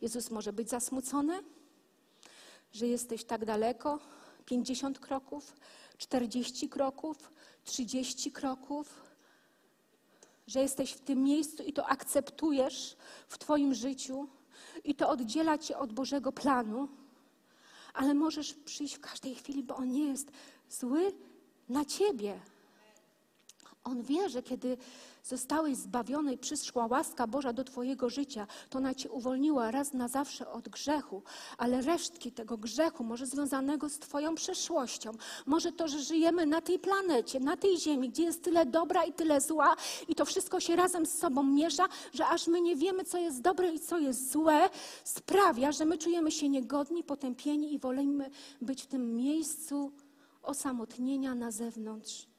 Jezus 0.00 0.30
może 0.30 0.52
być 0.52 0.68
zasmucony, 0.68 1.42
że 2.72 2.86
jesteś 2.86 3.24
tak 3.24 3.44
daleko 3.44 3.98
50 4.44 4.98
kroków, 4.98 5.56
40 5.98 6.68
kroków, 6.68 7.32
30 7.64 8.32
kroków, 8.32 9.02
że 10.46 10.60
jesteś 10.60 10.92
w 10.92 11.00
tym 11.00 11.22
miejscu 11.22 11.62
i 11.62 11.72
to 11.72 11.86
akceptujesz 11.86 12.96
w 13.28 13.38
Twoim 13.38 13.74
życiu 13.74 14.28
i 14.84 14.94
to 14.94 15.08
oddziela 15.08 15.58
Cię 15.58 15.78
od 15.78 15.92
Bożego 15.92 16.32
planu, 16.32 16.88
ale 17.94 18.14
możesz 18.14 18.54
przyjść 18.54 18.94
w 18.94 19.00
każdej 19.00 19.34
chwili, 19.34 19.62
bo 19.62 19.76
On 19.76 19.88
nie 19.88 20.08
jest 20.08 20.32
zły 20.68 21.12
na 21.68 21.84
Ciebie. 21.84 22.40
On 23.84 24.02
wie, 24.02 24.28
że 24.28 24.42
kiedy 24.42 24.76
zostałeś 25.24 25.76
zbawiony 25.76 26.32
i 26.32 26.38
przyszła 26.38 26.86
łaska 26.86 27.26
Boża 27.26 27.52
do 27.52 27.64
Twojego 27.64 28.10
życia, 28.10 28.46
to 28.70 28.78
ona 28.78 28.94
Cię 28.94 29.10
uwolniła 29.10 29.70
raz 29.70 29.92
na 29.92 30.08
zawsze 30.08 30.48
od 30.48 30.68
grzechu, 30.68 31.22
ale 31.58 31.80
resztki 31.80 32.32
tego 32.32 32.58
grzechu, 32.58 33.04
może 33.04 33.26
związanego 33.26 33.88
z 33.88 33.98
Twoją 33.98 34.34
przeszłością, 34.34 35.10
może 35.46 35.72
to, 35.72 35.88
że 35.88 35.98
żyjemy 35.98 36.46
na 36.46 36.60
tej 36.60 36.78
planecie, 36.78 37.40
na 37.40 37.56
tej 37.56 37.78
ziemi, 37.78 38.08
gdzie 38.08 38.22
jest 38.22 38.42
tyle 38.42 38.66
dobra 38.66 39.04
i 39.04 39.12
tyle 39.12 39.40
zła 39.40 39.76
i 40.08 40.14
to 40.14 40.24
wszystko 40.24 40.60
się 40.60 40.76
razem 40.76 41.06
z 41.06 41.18
sobą 41.18 41.42
miesza, 41.42 41.88
że 42.12 42.26
aż 42.26 42.46
my 42.46 42.60
nie 42.60 42.76
wiemy, 42.76 43.04
co 43.04 43.18
jest 43.18 43.40
dobre 43.40 43.72
i 43.72 43.80
co 43.80 43.98
jest 43.98 44.32
złe, 44.32 44.68
sprawia, 45.04 45.72
że 45.72 45.84
my 45.84 45.98
czujemy 45.98 46.30
się 46.30 46.48
niegodni, 46.48 47.04
potępieni 47.04 47.74
i 47.74 47.78
wolimy 47.78 48.30
być 48.60 48.82
w 48.82 48.86
tym 48.86 49.14
miejscu 49.14 49.92
osamotnienia 50.42 51.34
na 51.34 51.50
zewnątrz. 51.50 52.29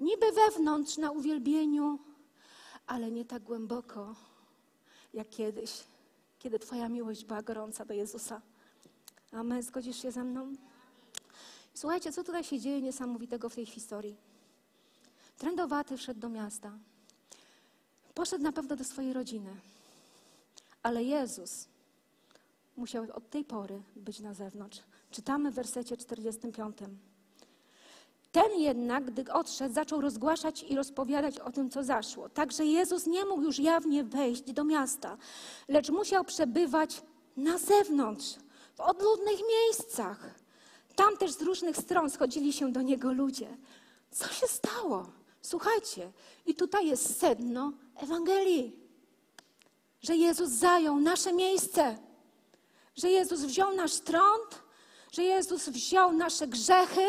Niby 0.00 0.32
wewnątrz 0.32 0.96
na 0.96 1.10
uwielbieniu, 1.10 1.98
ale 2.86 3.10
nie 3.10 3.24
tak 3.24 3.42
głęboko 3.42 4.14
jak 5.14 5.28
kiedyś, 5.28 5.84
kiedy 6.38 6.58
Twoja 6.58 6.88
miłość 6.88 7.24
była 7.24 7.42
gorąca 7.42 7.84
do 7.84 7.94
Jezusa. 7.94 8.40
Amen. 9.32 9.62
Zgodzisz 9.62 10.02
się 10.02 10.12
ze 10.12 10.24
mną? 10.24 10.54
Słuchajcie, 11.74 12.12
co 12.12 12.24
tutaj 12.24 12.44
się 12.44 12.60
dzieje 12.60 12.82
niesamowitego 12.82 13.48
w 13.48 13.54
tej 13.54 13.66
historii? 13.66 14.16
Trędowaty 15.38 15.96
wszedł 15.96 16.20
do 16.20 16.28
miasta. 16.28 16.72
Poszedł 18.14 18.44
na 18.44 18.52
pewno 18.52 18.76
do 18.76 18.84
swojej 18.84 19.12
rodziny. 19.12 19.56
Ale 20.82 21.04
Jezus 21.04 21.68
musiał 22.76 23.06
od 23.12 23.30
tej 23.30 23.44
pory 23.44 23.82
być 23.96 24.20
na 24.20 24.34
zewnątrz. 24.34 24.80
Czytamy 25.10 25.50
w 25.50 25.54
wersecie 25.54 25.96
45. 25.96 26.76
Ten 28.34 28.60
jednak, 28.60 29.04
gdy 29.04 29.32
odszedł, 29.32 29.74
zaczął 29.74 30.00
rozgłaszać 30.00 30.62
i 30.62 30.76
rozpowiadać 30.76 31.38
o 31.38 31.50
tym, 31.50 31.70
co 31.70 31.82
zaszło. 31.82 32.28
Także 32.28 32.64
Jezus 32.64 33.06
nie 33.06 33.24
mógł 33.24 33.42
już 33.42 33.58
jawnie 33.58 34.04
wejść 34.04 34.42
do 34.52 34.64
miasta, 34.64 35.16
lecz 35.68 35.90
musiał 35.90 36.24
przebywać 36.24 37.02
na 37.36 37.58
zewnątrz, 37.58 38.34
w 38.76 38.80
odludnych 38.80 39.40
miejscach. 39.48 40.34
Tam 40.96 41.16
też 41.16 41.32
z 41.32 41.42
różnych 41.42 41.76
stron 41.76 42.10
schodzili 42.10 42.52
się 42.52 42.72
do 42.72 42.82
niego 42.82 43.12
ludzie. 43.12 43.56
Co 44.10 44.28
się 44.28 44.46
stało? 44.46 45.06
Słuchajcie, 45.42 46.12
i 46.46 46.54
tutaj 46.54 46.86
jest 46.86 47.20
sedno 47.20 47.72
Ewangelii, 47.96 48.78
że 50.02 50.16
Jezus 50.16 50.50
zajął 50.50 51.00
nasze 51.00 51.32
miejsce, 51.32 51.98
że 52.96 53.10
Jezus 53.10 53.40
wziął 53.40 53.76
nasz 53.76 53.96
trąd, 53.96 54.62
że 55.12 55.22
Jezus 55.22 55.68
wziął 55.68 56.12
nasze 56.12 56.46
grzechy 56.46 57.06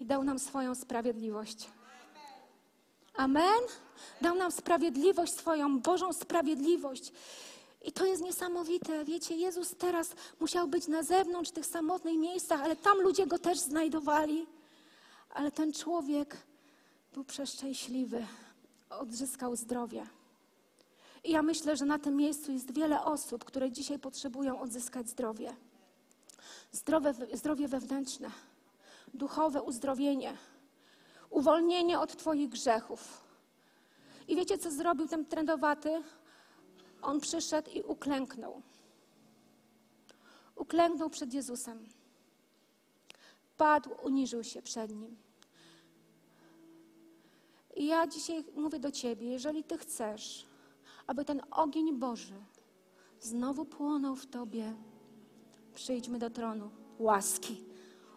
i 0.00 0.06
dał 0.06 0.24
nam 0.24 0.38
swoją 0.38 0.74
sprawiedliwość. 0.74 1.68
Amen? 3.14 3.60
Dał 4.20 4.34
nam 4.34 4.52
sprawiedliwość, 4.52 5.34
swoją 5.34 5.80
Bożą 5.80 6.12
sprawiedliwość. 6.12 7.12
I 7.84 7.92
to 7.92 8.06
jest 8.06 8.22
niesamowite. 8.22 9.04
Wiecie, 9.04 9.36
Jezus 9.36 9.74
teraz 9.78 10.10
musiał 10.40 10.68
być 10.68 10.88
na 10.88 11.02
zewnątrz, 11.02 11.50
tych 11.50 11.66
samotnych 11.66 12.18
miejscach, 12.18 12.60
ale 12.60 12.76
tam 12.76 13.00
ludzie 13.00 13.26
go 13.26 13.38
też 13.38 13.58
znajdowali. 13.58 14.46
Ale 15.30 15.50
ten 15.50 15.72
człowiek 15.72 16.36
był 17.14 17.24
przeszczęśliwy, 17.24 18.26
odzyskał 18.90 19.56
zdrowie. 19.56 20.06
I 21.24 21.30
ja 21.30 21.42
myślę, 21.42 21.76
że 21.76 21.84
na 21.84 21.98
tym 21.98 22.16
miejscu 22.16 22.52
jest 22.52 22.74
wiele 22.74 23.04
osób, 23.04 23.44
które 23.44 23.72
dzisiaj 23.72 23.98
potrzebują 23.98 24.60
odzyskać 24.60 25.08
zdrowie. 25.08 25.56
Zdrowe, 26.72 27.14
zdrowie 27.34 27.68
wewnętrzne 27.68 28.30
duchowe 29.14 29.62
uzdrowienie, 29.62 30.36
uwolnienie 31.30 32.00
od 32.00 32.16
Twoich 32.16 32.48
grzechów. 32.48 33.24
I 34.28 34.36
wiecie, 34.36 34.58
co 34.58 34.70
zrobił 34.70 35.08
ten 35.08 35.26
trendowaty? 35.26 36.02
On 37.02 37.20
przyszedł 37.20 37.70
i 37.70 37.82
uklęknął. 37.82 38.62
Uklęknął 40.56 41.10
przed 41.10 41.34
Jezusem. 41.34 41.86
Padł, 43.56 43.90
uniżył 44.02 44.44
się 44.44 44.62
przed 44.62 44.90
Nim. 44.90 45.16
I 47.76 47.86
ja 47.86 48.06
dzisiaj 48.06 48.44
mówię 48.56 48.78
do 48.78 48.90
Ciebie, 48.90 49.30
jeżeli 49.30 49.64
Ty 49.64 49.78
chcesz, 49.78 50.46
aby 51.06 51.24
ten 51.24 51.42
ogień 51.50 51.98
Boży 51.98 52.34
znowu 53.20 53.64
płonął 53.64 54.16
w 54.16 54.26
Tobie, 54.26 54.74
przyjdźmy 55.74 56.18
do 56.18 56.30
tronu 56.30 56.70
łaski. 56.98 57.67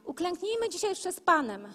Uklęknijmy 0.06 0.70
dzisiaj 0.70 0.96
przez 0.96 1.20
Panem. 1.20 1.68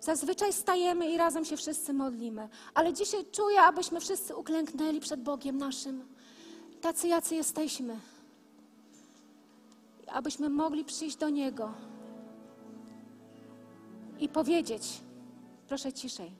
Zazwyczaj 0.00 0.52
stajemy 0.52 1.10
i 1.10 1.16
razem 1.16 1.44
się 1.44 1.56
wszyscy 1.56 1.92
modlimy, 1.92 2.48
ale 2.74 2.92
dzisiaj 2.92 3.24
czuję, 3.32 3.62
abyśmy 3.62 4.00
wszyscy 4.00 4.36
uklęknęli 4.36 5.00
przed 5.00 5.22
Bogiem 5.22 5.58
naszym, 5.58 6.08
tacy 6.80 7.08
jacy 7.08 7.34
jesteśmy. 7.34 8.00
Abyśmy 10.06 10.48
mogli 10.48 10.84
przyjść 10.84 11.16
do 11.16 11.28
Niego 11.28 11.72
i 14.18 14.28
powiedzieć, 14.28 15.00
proszę 15.68 15.92
ciszej. 15.92 16.30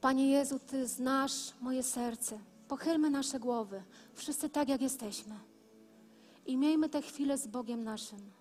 Panie 0.00 0.30
Jezu, 0.30 0.58
Ty 0.58 0.86
znasz 0.86 1.52
moje 1.60 1.82
serce. 1.82 2.38
Pochylmy 2.68 3.10
nasze 3.10 3.40
głowy, 3.40 3.82
wszyscy 4.14 4.48
tak, 4.48 4.68
jak 4.68 4.80
jesteśmy. 4.80 5.34
I 6.46 6.56
miejmy 6.56 6.88
tę 6.88 7.02
chwilę 7.02 7.38
z 7.38 7.46
Bogiem 7.46 7.84
naszym. 7.84 8.39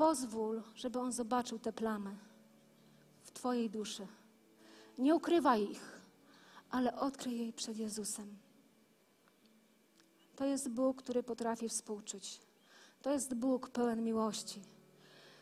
Pozwól, 0.00 0.62
żeby 0.74 0.98
On 0.98 1.12
zobaczył 1.12 1.58
te 1.58 1.72
plamy 1.72 2.16
w 3.22 3.30
Twojej 3.30 3.70
duszy. 3.70 4.06
Nie 4.98 5.14
ukrywaj 5.14 5.70
ich, 5.70 6.00
ale 6.70 6.96
odkryj 6.96 7.38
jej 7.38 7.52
przed 7.52 7.78
Jezusem. 7.78 8.36
To 10.36 10.44
jest 10.44 10.68
Bóg, 10.68 11.02
który 11.02 11.22
potrafi 11.22 11.68
współczuć. 11.68 12.40
To 13.02 13.10
jest 13.10 13.34
Bóg 13.34 13.70
pełen 13.70 14.04
miłości, 14.04 14.62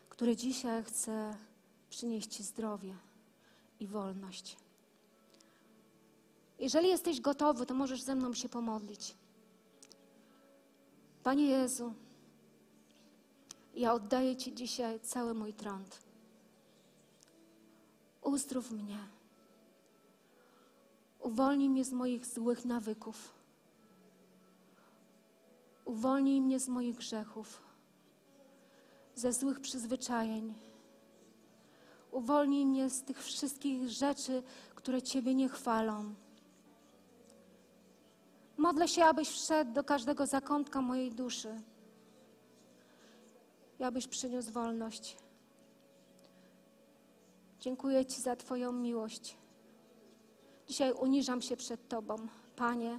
który 0.08 0.36
dzisiaj 0.36 0.84
chce 0.84 1.36
przynieść 1.90 2.36
Ci 2.36 2.42
zdrowie 2.42 2.94
i 3.80 3.86
wolność. 3.86 4.56
Jeżeli 6.58 6.88
jesteś 6.88 7.20
gotowy, 7.20 7.66
to 7.66 7.74
możesz 7.74 8.02
ze 8.02 8.14
mną 8.14 8.34
się 8.34 8.48
pomodlić. 8.48 9.14
Panie 11.22 11.46
Jezu, 11.46 11.94
ja 13.78 13.92
oddaję 13.92 14.36
Ci 14.36 14.54
dzisiaj 14.54 15.00
cały 15.00 15.34
mój 15.34 15.54
trąd. 15.54 15.98
Uzdrów 18.22 18.70
mnie. 18.70 18.98
Uwolnij 21.20 21.68
mnie 21.68 21.84
z 21.84 21.92
moich 21.92 22.26
złych 22.26 22.64
nawyków. 22.64 23.32
Uwolnij 25.84 26.40
mnie 26.40 26.60
z 26.60 26.68
moich 26.68 26.96
grzechów, 26.96 27.62
ze 29.14 29.32
złych 29.32 29.60
przyzwyczajeń. 29.60 30.54
Uwolnij 32.10 32.66
mnie 32.66 32.90
z 32.90 33.02
tych 33.02 33.24
wszystkich 33.24 33.90
rzeczy, 33.90 34.42
które 34.74 35.02
Ciebie 35.02 35.34
nie 35.34 35.48
chwalą. 35.48 36.14
Modlę 38.56 38.88
się, 38.88 39.04
abyś 39.04 39.28
wszedł 39.28 39.72
do 39.72 39.84
każdego 39.84 40.26
zakątka 40.26 40.80
mojej 40.82 41.12
duszy 41.12 41.60
i 43.80 43.84
abyś 43.84 44.08
przyniósł 44.08 44.52
wolność. 44.52 45.16
Dziękuję 47.60 48.06
Ci 48.06 48.20
za 48.20 48.36
Twoją 48.36 48.72
miłość. 48.72 49.36
Dzisiaj 50.68 50.92
uniżam 50.92 51.42
się 51.42 51.56
przed 51.56 51.88
Tobą, 51.88 52.16
Panie, 52.56 52.98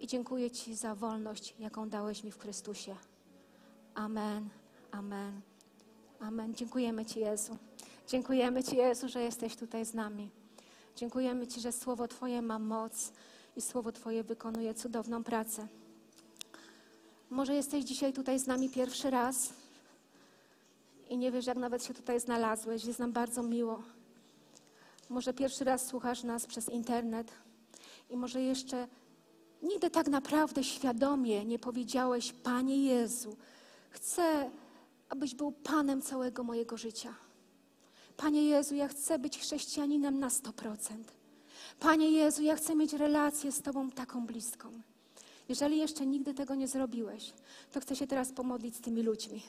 i 0.00 0.06
dziękuję 0.06 0.50
Ci 0.50 0.74
za 0.74 0.94
wolność, 0.94 1.54
jaką 1.58 1.88
dałeś 1.88 2.24
mi 2.24 2.30
w 2.30 2.38
Chrystusie. 2.38 2.96
Amen, 3.94 4.48
amen, 4.90 5.40
amen. 6.20 6.54
Dziękujemy 6.54 7.06
Ci, 7.06 7.20
Jezu. 7.20 7.56
Dziękujemy 8.08 8.64
Ci, 8.64 8.76
Jezu, 8.76 9.08
że 9.08 9.22
jesteś 9.22 9.56
tutaj 9.56 9.84
z 9.84 9.94
nami. 9.94 10.30
Dziękujemy 10.96 11.46
Ci, 11.46 11.60
że 11.60 11.72
Słowo 11.72 12.08
Twoje 12.08 12.42
ma 12.42 12.58
moc 12.58 13.12
i 13.56 13.60
Słowo 13.60 13.92
Twoje 13.92 14.24
wykonuje 14.24 14.74
cudowną 14.74 15.24
pracę. 15.24 15.68
Może 17.30 17.54
jesteś 17.54 17.84
dzisiaj 17.84 18.12
tutaj 18.12 18.38
z 18.38 18.46
nami 18.46 18.70
pierwszy 18.70 19.10
raz 19.10 19.52
i 21.08 21.16
nie 21.16 21.32
wiesz, 21.32 21.46
jak 21.46 21.58
nawet 21.58 21.84
się 21.84 21.94
tutaj 21.94 22.20
znalazłeś. 22.20 22.84
Jest 22.84 22.98
nam 22.98 23.12
bardzo 23.12 23.42
miło. 23.42 23.82
Może 25.08 25.34
pierwszy 25.34 25.64
raz 25.64 25.86
słuchasz 25.86 26.22
nas 26.22 26.46
przez 26.46 26.68
internet 26.68 27.32
i 28.10 28.16
może 28.16 28.42
jeszcze 28.42 28.88
nigdy 29.62 29.90
tak 29.90 30.08
naprawdę 30.08 30.64
świadomie 30.64 31.44
nie 31.44 31.58
powiedziałeś: 31.58 32.32
Panie 32.32 32.84
Jezu, 32.84 33.36
chcę, 33.90 34.50
abyś 35.08 35.34
był 35.34 35.52
Panem 35.52 36.02
całego 36.02 36.44
mojego 36.44 36.76
życia. 36.76 37.14
Panie 38.16 38.44
Jezu, 38.44 38.74
ja 38.74 38.88
chcę 38.88 39.18
być 39.18 39.38
chrześcijaninem 39.38 40.18
na 40.18 40.28
100%. 40.28 40.76
Panie 41.80 42.10
Jezu, 42.10 42.42
ja 42.42 42.56
chcę 42.56 42.76
mieć 42.76 42.92
relację 42.92 43.52
z 43.52 43.62
Tobą 43.62 43.90
taką 43.90 44.26
bliską. 44.26 44.82
Jeżeli 45.50 45.78
jeszcze 45.78 46.06
nigdy 46.06 46.34
tego 46.34 46.54
nie 46.54 46.68
zrobiłeś, 46.68 47.32
to 47.72 47.80
chcę 47.80 47.96
się 47.96 48.06
teraz 48.06 48.32
pomodlić 48.32 48.76
z 48.76 48.80
tymi 48.80 49.02
ludźmi. 49.02 49.42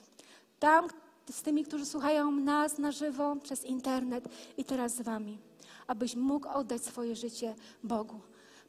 Tam, 0.59 0.87
z 1.31 1.41
tymi, 1.41 1.63
którzy 1.63 1.85
słuchają 1.85 2.31
nas 2.31 2.77
na 2.77 2.91
żywo 2.91 3.35
przez 3.43 3.65
internet 3.65 4.29
i 4.57 4.65
teraz 4.65 4.95
z 4.95 5.01
Wami, 5.01 5.37
abyś 5.87 6.15
mógł 6.15 6.49
oddać 6.49 6.83
swoje 6.83 7.15
życie 7.15 7.55
Bogu. 7.83 8.19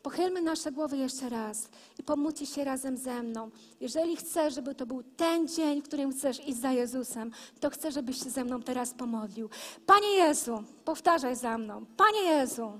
Pochylmy 0.02 0.42
nasze 0.42 0.72
głowy 0.72 0.96
jeszcze 0.96 1.28
raz 1.28 1.68
i 1.98 2.02
pomóżcie 2.02 2.46
się 2.46 2.64
razem 2.64 2.96
ze 2.96 3.22
mną. 3.22 3.50
Jeżeli 3.80 4.16
chcesz, 4.16 4.54
żeby 4.54 4.74
to 4.74 4.86
był 4.86 5.02
ten 5.16 5.48
dzień, 5.48 5.82
w 5.82 5.84
którym 5.84 6.12
chcesz 6.12 6.48
iść 6.48 6.58
za 6.58 6.72
Jezusem, 6.72 7.30
to 7.60 7.70
chcę, 7.70 7.92
żebyś 7.92 8.24
się 8.24 8.30
ze 8.30 8.44
mną 8.44 8.62
teraz 8.62 8.94
pomodlił. 8.94 9.48
Panie 9.86 10.08
Jezu, 10.08 10.64
powtarzaj 10.84 11.36
za 11.36 11.58
mną. 11.58 11.84
Panie 11.96 12.22
Jezu, 12.22 12.72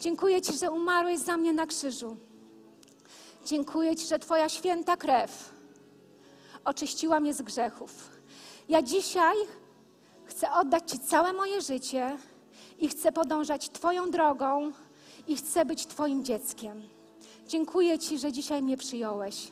dziękuję 0.00 0.42
Ci, 0.42 0.52
że 0.52 0.70
umarłeś 0.70 1.18
za 1.18 1.36
mnie 1.36 1.52
na 1.52 1.66
krzyżu. 1.66 2.16
Dziękuję 3.46 3.96
Ci, 3.96 4.06
że 4.06 4.18
Twoja 4.18 4.48
święta 4.48 4.96
krew 4.96 5.54
oczyściła 6.64 7.20
mnie 7.20 7.34
z 7.34 7.42
grzechów. 7.42 8.10
Ja 8.68 8.82
dzisiaj 8.82 9.36
chcę 10.24 10.52
oddać 10.52 10.90
Ci 10.90 10.98
całe 10.98 11.32
moje 11.32 11.60
życie 11.60 12.16
i 12.78 12.88
chcę 12.88 13.12
podążać 13.12 13.70
Twoją 13.70 14.10
drogą 14.10 14.72
i 15.28 15.36
chcę 15.36 15.64
być 15.64 15.86
Twoim 15.86 16.24
dzieckiem. 16.24 16.82
Dziękuję 17.48 17.98
Ci, 17.98 18.18
że 18.18 18.32
dzisiaj 18.32 18.62
mnie 18.62 18.76
przyjąłeś. 18.76 19.50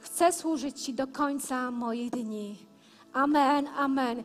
Chcę 0.00 0.32
służyć 0.32 0.82
Ci 0.82 0.94
do 0.94 1.06
końca 1.06 1.70
moich 1.70 2.10
dni. 2.10 2.58
Amen, 3.12 3.68
amen. 3.76 4.22